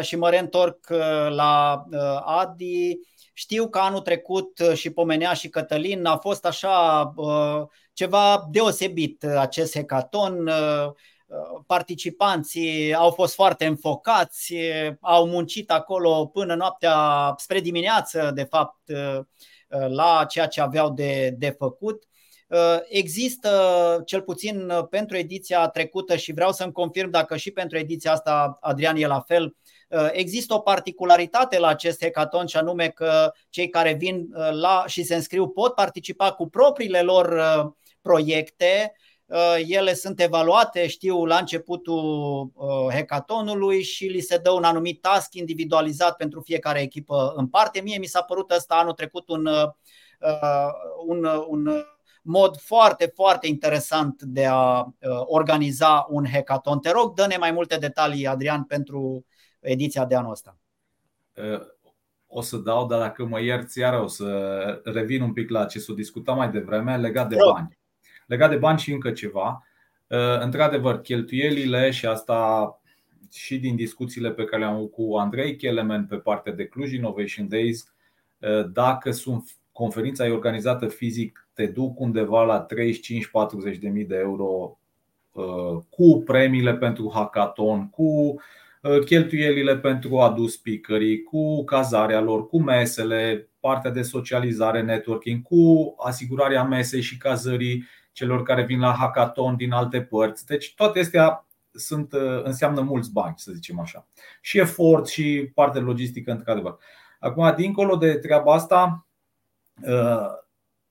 [0.00, 0.88] și mă reîntorc
[1.28, 1.84] la
[2.24, 2.98] Adi.
[3.32, 7.14] Știu că anul trecut și pomenea și Cătălin a fost așa
[7.92, 10.50] ceva deosebit acest hackathon
[11.66, 14.54] participanții au fost foarte înfocați,
[15.00, 18.78] au muncit acolo până noaptea, spre dimineață, de fapt,
[19.68, 22.04] la ceea ce aveau de, de făcut.
[22.88, 23.50] Există,
[24.04, 28.96] cel puțin pentru ediția trecută și vreau să-mi confirm dacă și pentru ediția asta, Adrian,
[28.96, 29.56] e la fel,
[30.12, 35.14] există o particularitate la acest hackathon și anume că cei care vin la și se
[35.14, 37.40] înscriu pot participa cu propriile lor
[38.02, 39.05] proiecte Uh,
[39.66, 42.04] ele sunt evaluate, știu, la începutul
[42.54, 47.80] uh, hackathonului și li se dă un anumit task individualizat pentru fiecare echipă în parte.
[47.80, 49.68] Mie mi s-a părut ăsta anul trecut un, uh,
[51.06, 51.68] un, un
[52.22, 54.86] mod foarte, foarte interesant de a
[55.24, 56.78] organiza un hackathon.
[56.78, 59.26] Te rog, dă-ne mai multe detalii, Adrian, pentru
[59.60, 60.58] ediția de anul ăsta.
[62.26, 65.78] O să dau, dar dacă mă ierți, iar o să revin un pic la ce
[65.78, 67.78] s-a discutat mai devreme legat de bani.
[68.26, 69.66] Legat de bani și încă ceva.
[70.06, 72.70] Uh, într-adevăr, cheltuielile și asta
[73.32, 77.48] și din discuțiile pe care le-am avut cu Andrei Kelemen pe partea de Cluj Innovation
[77.48, 77.92] Days,
[78.38, 82.66] uh, dacă sunt conferința e organizată fizic, te duc undeva la
[83.74, 84.78] 35-40 de mii de euro
[85.32, 88.40] uh, cu premiile pentru hackathon, cu
[89.04, 96.64] cheltuielile pentru adus speakerii, cu cazarea lor, cu mesele, partea de socializare, networking, cu asigurarea
[96.64, 97.84] mesei și cazării
[98.16, 100.46] celor care vin la hackathon din alte părți.
[100.46, 104.06] Deci toate astea sunt, uh, înseamnă mulți bani, să zicem așa.
[104.40, 106.78] Și efort și parte logistică, într-adevăr.
[107.20, 109.06] Acum, dincolo de treaba asta,
[109.82, 110.26] uh,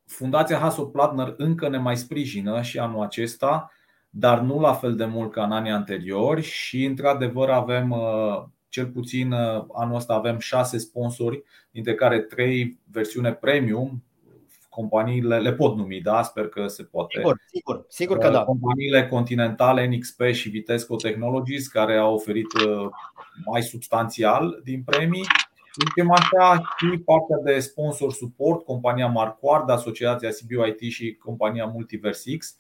[0.06, 3.72] Fundația Hasselplattner încă ne mai sprijină și anul acesta,
[4.10, 8.88] dar nu la fel de mult ca în anii anteriori și într-adevăr avem uh, cel
[8.88, 9.34] puțin
[9.74, 14.04] anul ăsta avem șase sponsori, dintre care trei versiune premium,
[14.76, 16.24] companiile le pot numi, da?
[16.24, 17.18] Sper că se poate.
[17.18, 18.44] Sigur, sigur, sigur că da.
[18.44, 22.90] Companiile continentale NXP și Vitesco Technologies care au oferit uh,
[23.46, 25.26] mai substanțial din premii.
[25.72, 32.58] Suntem așa și partea de sponsor support, compania Marquard, Asociația CBUIT și compania Multiversix,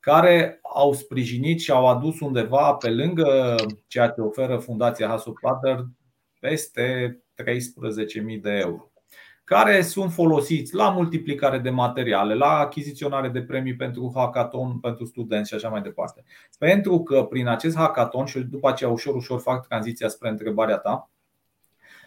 [0.00, 3.54] care au sprijinit și au adus undeva pe lângă
[3.86, 5.84] ceea ce oferă Fundația Hasso Platter
[6.40, 8.93] peste 13.000 de euro.
[9.44, 15.48] Care sunt folosiți la multiplicare de materiale, la achiziționare de premii pentru hackathon, pentru studenți
[15.48, 16.24] și așa mai departe.
[16.58, 21.10] Pentru că prin acest hackathon și după aceea ușor ușor fac tranziția spre întrebarea ta,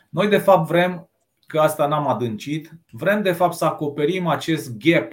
[0.09, 1.09] noi de fapt vrem
[1.47, 5.11] că asta n-am adâncit, vrem de fapt să acoperim acest gap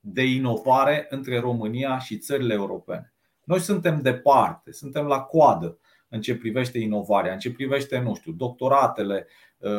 [0.00, 3.12] de inovare între România și țările europene.
[3.44, 8.32] Noi suntem departe, suntem la coadă în ce privește inovarea, în ce privește, nu știu,
[8.32, 9.34] doctoratele uh,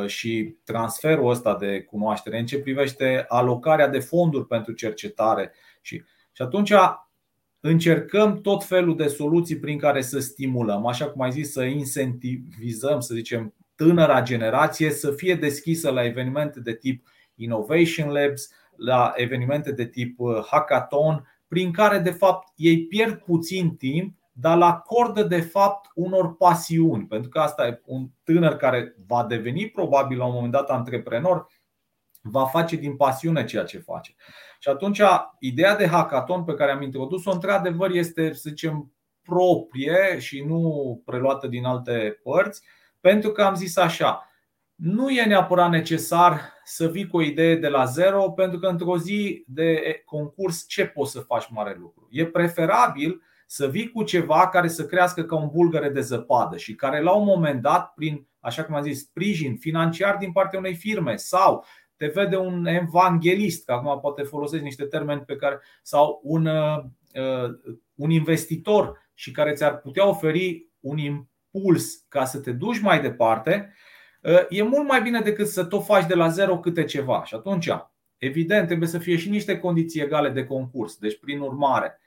[0.05, 5.51] și transferul ăsta de cunoaștere, în ce privește alocarea de fonduri pentru cercetare.
[5.81, 6.73] Și, și atunci
[7.59, 12.99] încercăm tot felul de soluții prin care să stimulăm, așa cum ai zis, să incentivizăm,
[12.99, 19.71] să zicem, tânăra generație să fie deschisă la evenimente de tip Innovation Labs, la evenimente
[19.71, 25.23] de tip uh, hackathon, prin care de fapt ei pierd puțin timp, dar la acordă
[25.23, 30.25] de fapt unor pasiuni, pentru că asta e un tânăr care va deveni probabil la
[30.25, 31.47] un moment dat antreprenor,
[32.21, 34.15] va face din pasiune ceea ce face.
[34.59, 35.01] Și atunci
[35.39, 41.47] ideea de hackathon pe care am introdus-o într-adevăr este, să zicem, proprie și nu preluată
[41.47, 42.61] din alte părți,
[42.99, 44.29] pentru că am zis așa,
[44.75, 48.97] nu e neapărat necesar să vii cu o idee de la zero, pentru că într-o
[48.97, 52.07] zi de concurs ce poți să faci mare lucru?
[52.11, 56.75] E preferabil să vii cu ceva care să crească ca un bulgăre de zăpadă și
[56.75, 60.75] care la un moment dat, prin, așa cum am zis, sprijin financiar din partea unei
[60.75, 61.65] firme sau
[61.95, 66.83] te vede un evanghelist, că acum poate folosesc niște termeni pe care, sau un, uh,
[67.95, 73.73] un investitor și care ți-ar putea oferi un impuls ca să te duci mai departe,
[74.49, 77.23] e mult mai bine decât să tot faci de la zero câte ceva.
[77.23, 77.69] Și atunci,
[78.17, 80.97] evident, trebuie să fie și niște condiții egale de concurs.
[80.97, 81.99] Deci, prin urmare,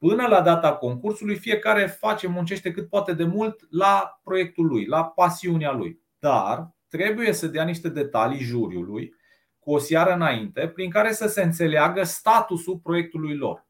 [0.00, 5.04] până la data concursului, fiecare face, muncește cât poate de mult la proiectul lui, la
[5.04, 6.00] pasiunea lui.
[6.18, 9.14] Dar trebuie să dea niște detalii juriului
[9.58, 13.66] cu o seară înainte, prin care să se înțeleagă statusul proiectului lor.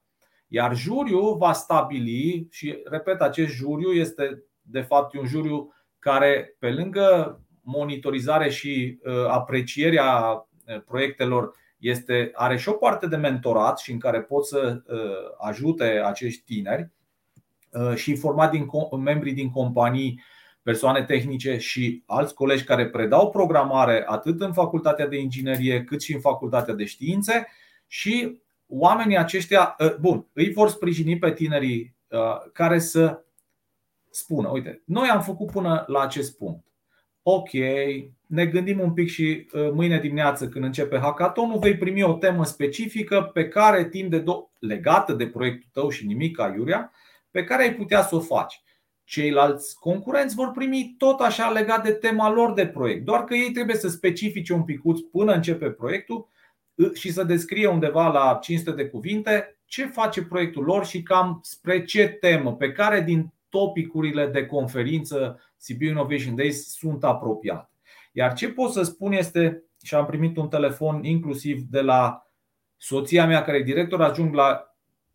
[0.46, 6.70] Iar juriul va stabili, și repet, acest juriu este de fapt un juriu care, pe
[6.70, 10.30] lângă monitorizare și uh, aprecierea
[10.66, 14.98] uh, proiectelor, este, are și o parte de mentorat și în care pot să uh,
[15.38, 16.90] ajute acești tineri
[17.94, 18.66] și format din
[19.02, 20.22] membrii din companii,
[20.62, 26.14] persoane tehnice și alți colegi care predau programare atât în facultatea de inginerie cât și
[26.14, 27.46] în facultatea de științe
[27.86, 31.94] și oamenii aceștia, bun, îi vor sprijini pe tinerii
[32.52, 33.24] care să
[34.10, 36.64] spună, uite, noi am făcut până la acest punct.
[37.32, 37.50] Ok,
[38.26, 42.44] ne gândim un pic și uh, mâine dimineață când începe hackathonul vei primi o temă
[42.44, 46.92] specifică pe care timp de do- legată de proiectul tău și nimic ca Iurea,
[47.30, 48.62] pe care ai putea să o faci.
[49.04, 53.50] Ceilalți concurenți vor primi tot așa legat de tema lor de proiect, doar că ei
[53.50, 56.28] trebuie să specifice un picuț până începe proiectul
[56.74, 61.40] uh, și să descrie undeva la 500 de cuvinte ce face proiectul lor și cam
[61.42, 67.70] spre ce temă, pe care din topicurile de conferință Sibiu Innovation Days sunt apropiate.
[68.12, 72.26] Iar ce pot să spun este, și am primit un telefon inclusiv de la
[72.76, 74.64] soția mea, care e director ajung la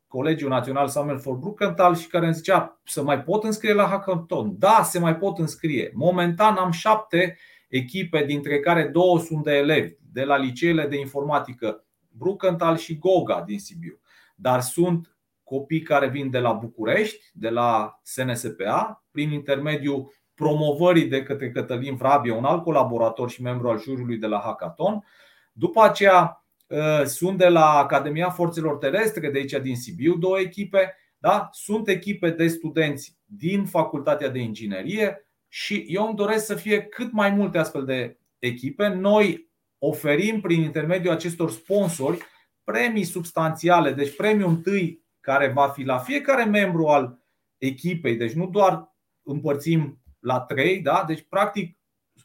[0.08, 4.56] Colegiul Național Samuel for Bruckenthal și care îmi zicea să mai pot înscrie la hackathon.
[4.60, 5.92] Da, se mai pot înscrie.
[5.94, 7.38] Momentan am șapte
[7.68, 13.44] echipe, dintre care două sunt de elevi, de la liceele de informatică Bruckenthal și Goga
[13.48, 14.00] din Sibiu.
[14.36, 21.24] Dar sunt copii care vin de la București, de la SNSPA, prin intermediul promovării de
[21.24, 25.06] către Cătălin Vrabie, un alt colaborator și membru al juriului de la Hackathon.
[25.52, 30.96] După aceea ă, sunt de la Academia Forțelor Terestre, de aici din Sibiu, două echipe.
[31.18, 31.50] Da?
[31.52, 37.12] Sunt echipe de studenți din Facultatea de Inginerie și eu îmi doresc să fie cât
[37.12, 38.88] mai multe astfel de echipe.
[38.88, 42.18] Noi oferim prin intermediul acestor sponsori
[42.64, 47.20] premii substanțiale, deci premiul întâi care va fi la fiecare membru al
[47.58, 51.04] echipei, deci nu doar împărțim la 3, da?
[51.08, 51.78] deci practic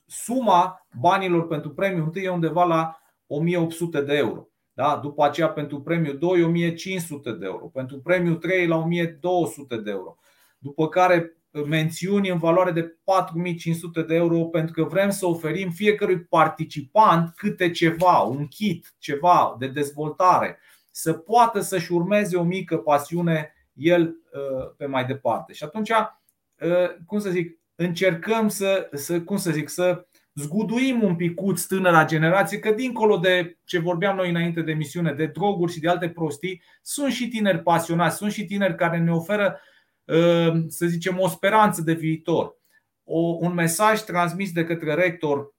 [0.07, 4.49] suma banilor pentru premiul 1 e undeva la 1800 de euro.
[4.73, 4.97] Da?
[5.03, 10.17] După aceea pentru premiul 2 1500 de euro, pentru premiul 3 la 1200 de euro.
[10.59, 11.35] După care
[11.67, 17.71] mențiuni în valoare de 4500 de euro pentru că vrem să oferim fiecărui participant câte
[17.71, 20.59] ceva, un kit, ceva de dezvoltare
[20.91, 25.53] să poată să-și urmeze o mică pasiune el uh, pe mai departe.
[25.53, 31.17] Și atunci, uh, cum să zic, încercăm să, să cum să zic, să zguduim un
[31.17, 35.81] picuț tânăra generație, că dincolo de ce vorbeam noi înainte de misiune, de droguri și
[35.81, 39.61] de alte prostii, sunt și tineri pasionați, sunt și tineri care ne oferă,
[40.05, 42.57] uh, să zicem, o speranță de viitor.
[43.05, 45.55] O, un mesaj transmis de către rector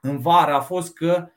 [0.00, 1.28] în vară a fost că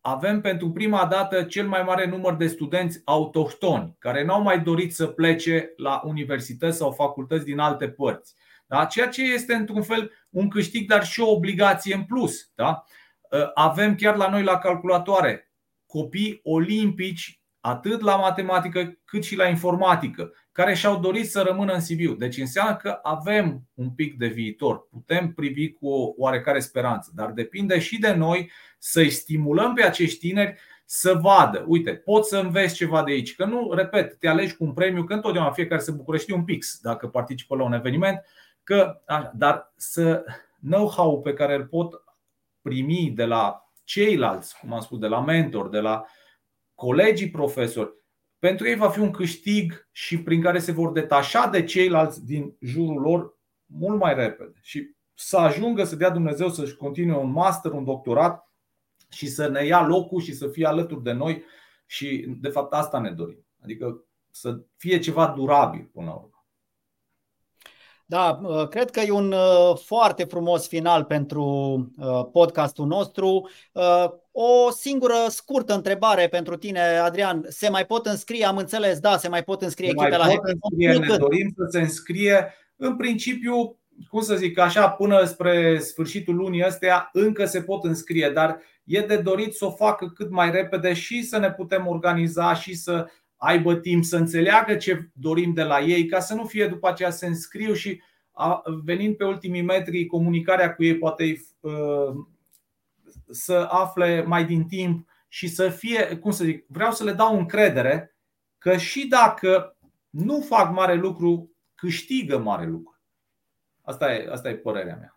[0.00, 4.94] avem pentru prima dată cel mai mare număr de studenți autohtoni care n-au mai dorit
[4.94, 8.34] să plece la universități sau facultăți din alte părți.
[8.66, 8.84] Da?
[8.84, 12.50] Ceea ce este într-un fel un câștig, dar și o obligație în plus.
[12.54, 12.84] Da?
[13.54, 15.52] Avem chiar la noi la calculatoare
[15.86, 21.80] copii olimpici atât la matematică cât și la informatică, care și-au dorit să rămână în
[21.80, 22.14] Sibiu.
[22.14, 27.30] Deci înseamnă că avem un pic de viitor, putem privi cu o oarecare speranță, dar
[27.30, 32.74] depinde și de noi să-i stimulăm pe acești tineri să vadă, uite, pot să înveți
[32.74, 33.34] ceva de aici.
[33.34, 36.44] Că nu, repet, te alegi cu un premiu, că întotdeauna fiecare se bucură, știi un
[36.44, 38.24] pix dacă participă la un eveniment,
[38.64, 39.00] că,
[39.34, 40.24] dar să
[40.60, 42.04] know-how pe care îl pot
[42.62, 46.04] primi de la ceilalți, cum am spus, de la mentor, de la
[46.74, 47.92] colegii profesori,
[48.38, 52.56] pentru ei va fi un câștig și prin care se vor detașa de ceilalți din
[52.60, 57.72] jurul lor mult mai repede și să ajungă să dea Dumnezeu să-și continue un master,
[57.72, 58.50] un doctorat
[59.10, 61.42] și să ne ia locul și să fie alături de noi
[61.86, 63.46] și de fapt asta ne dorim.
[63.62, 66.33] Adică să fie ceva durabil până la urmă.
[68.06, 71.42] Da, uh, cred că e un uh, foarte frumos final pentru
[71.98, 73.48] uh, podcastul nostru.
[74.32, 77.44] O singură scurtă întrebare pentru tine, Adrian.
[77.48, 80.98] Se mai pot înscrie, am înțeles, da, se mai pot înscrie se echipe la înscrie,
[80.98, 82.54] Ne dorim să se înscrie.
[82.76, 83.78] În principiu,
[84.10, 89.00] cum să zic, așa, până spre sfârșitul lunii astea, încă se pot înscrie, dar e
[89.00, 93.06] de dorit să o facă cât mai repede și să ne putem organiza și să
[93.36, 97.10] aibă timp să înțeleagă ce dorim de la ei, ca să nu fie după aceea
[97.10, 98.00] să înscriu și
[98.84, 102.14] venind pe ultimii metri, comunicarea cu ei poate uh,
[103.30, 107.38] să afle mai din timp și să fie, cum să zic, vreau să le dau
[107.38, 108.16] încredere
[108.58, 109.76] că și dacă
[110.10, 112.98] nu fac mare lucru, câștigă mare lucru.
[113.82, 115.13] Asta e, asta e părerea mea.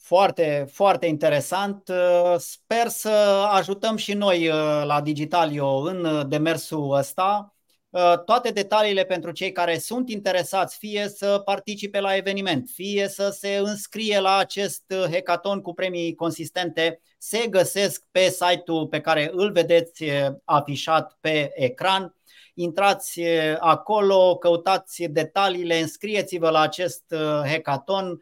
[0.00, 1.88] Foarte, foarte interesant.
[1.88, 3.08] Uh, sper să
[3.50, 7.54] ajutăm și noi uh, la Digitalio în demersul ăsta.
[7.90, 13.30] Uh, toate detaliile pentru cei care sunt interesați, fie să participe la eveniment, fie să
[13.30, 19.52] se înscrie la acest hackathon cu premii consistente, se găsesc pe site-ul pe care îl
[19.52, 20.04] vedeți
[20.44, 22.14] afișat pe ecran.
[22.54, 23.20] Intrați
[23.58, 28.18] acolo, căutați detaliile, înscrieți-vă la acest hackathon Uh,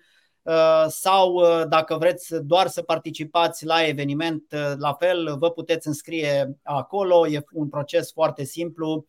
[0.89, 6.59] sau uh, dacă vreți doar să participați la eveniment, uh, la fel vă puteți înscrie
[6.63, 9.07] acolo, e un proces foarte simplu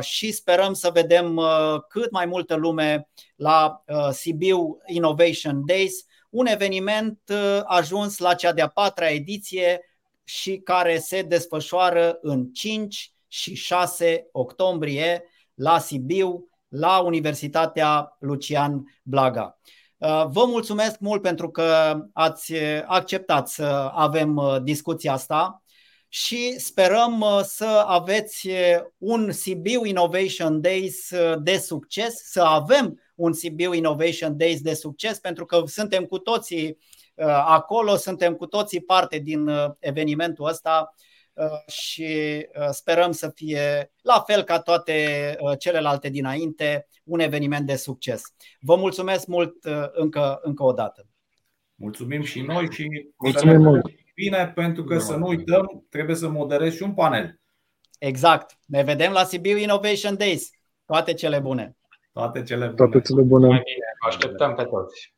[0.00, 1.40] și sperăm să vedem
[1.88, 7.18] cât mai multă lume la Sibiu Innovation Days, un eveniment
[7.64, 9.80] ajuns la cea de-a patra ediție
[10.24, 15.24] și care se desfășoară în 5 și 6 octombrie
[15.54, 19.58] la Sibiu, la Universitatea Lucian Blaga.
[20.02, 22.54] Uh, vă mulțumesc mult pentru că ați
[22.86, 25.62] acceptat să avem uh, discuția asta
[26.08, 28.48] și sperăm uh, să aveți
[28.98, 31.10] un Sibiu Innovation Days
[31.42, 36.78] de succes, să avem un Sibiu Innovation Days de succes pentru că suntem cu toții
[37.44, 40.94] acolo, suntem cu toții parte din evenimentul ăsta
[41.66, 48.22] și sperăm să fie la fel ca toate celelalte dinainte un eveniment de succes.
[48.60, 51.06] Vă mulțumesc mult uh, încă, încă o dată.
[51.74, 53.84] Mulțumim și noi și Mulțumim mult.
[54.14, 57.40] bine pentru că să nu uităm, trebuie să moderez și un panel.
[57.98, 58.58] Exact.
[58.66, 60.50] Ne vedem la Sibiu Innovation Days.
[60.86, 61.76] Toate cele bune.
[62.12, 62.74] Toate cele bune.
[62.76, 63.46] Toate cele bune.
[63.46, 63.86] Mai bine.
[64.06, 65.14] Așteptăm pe toți.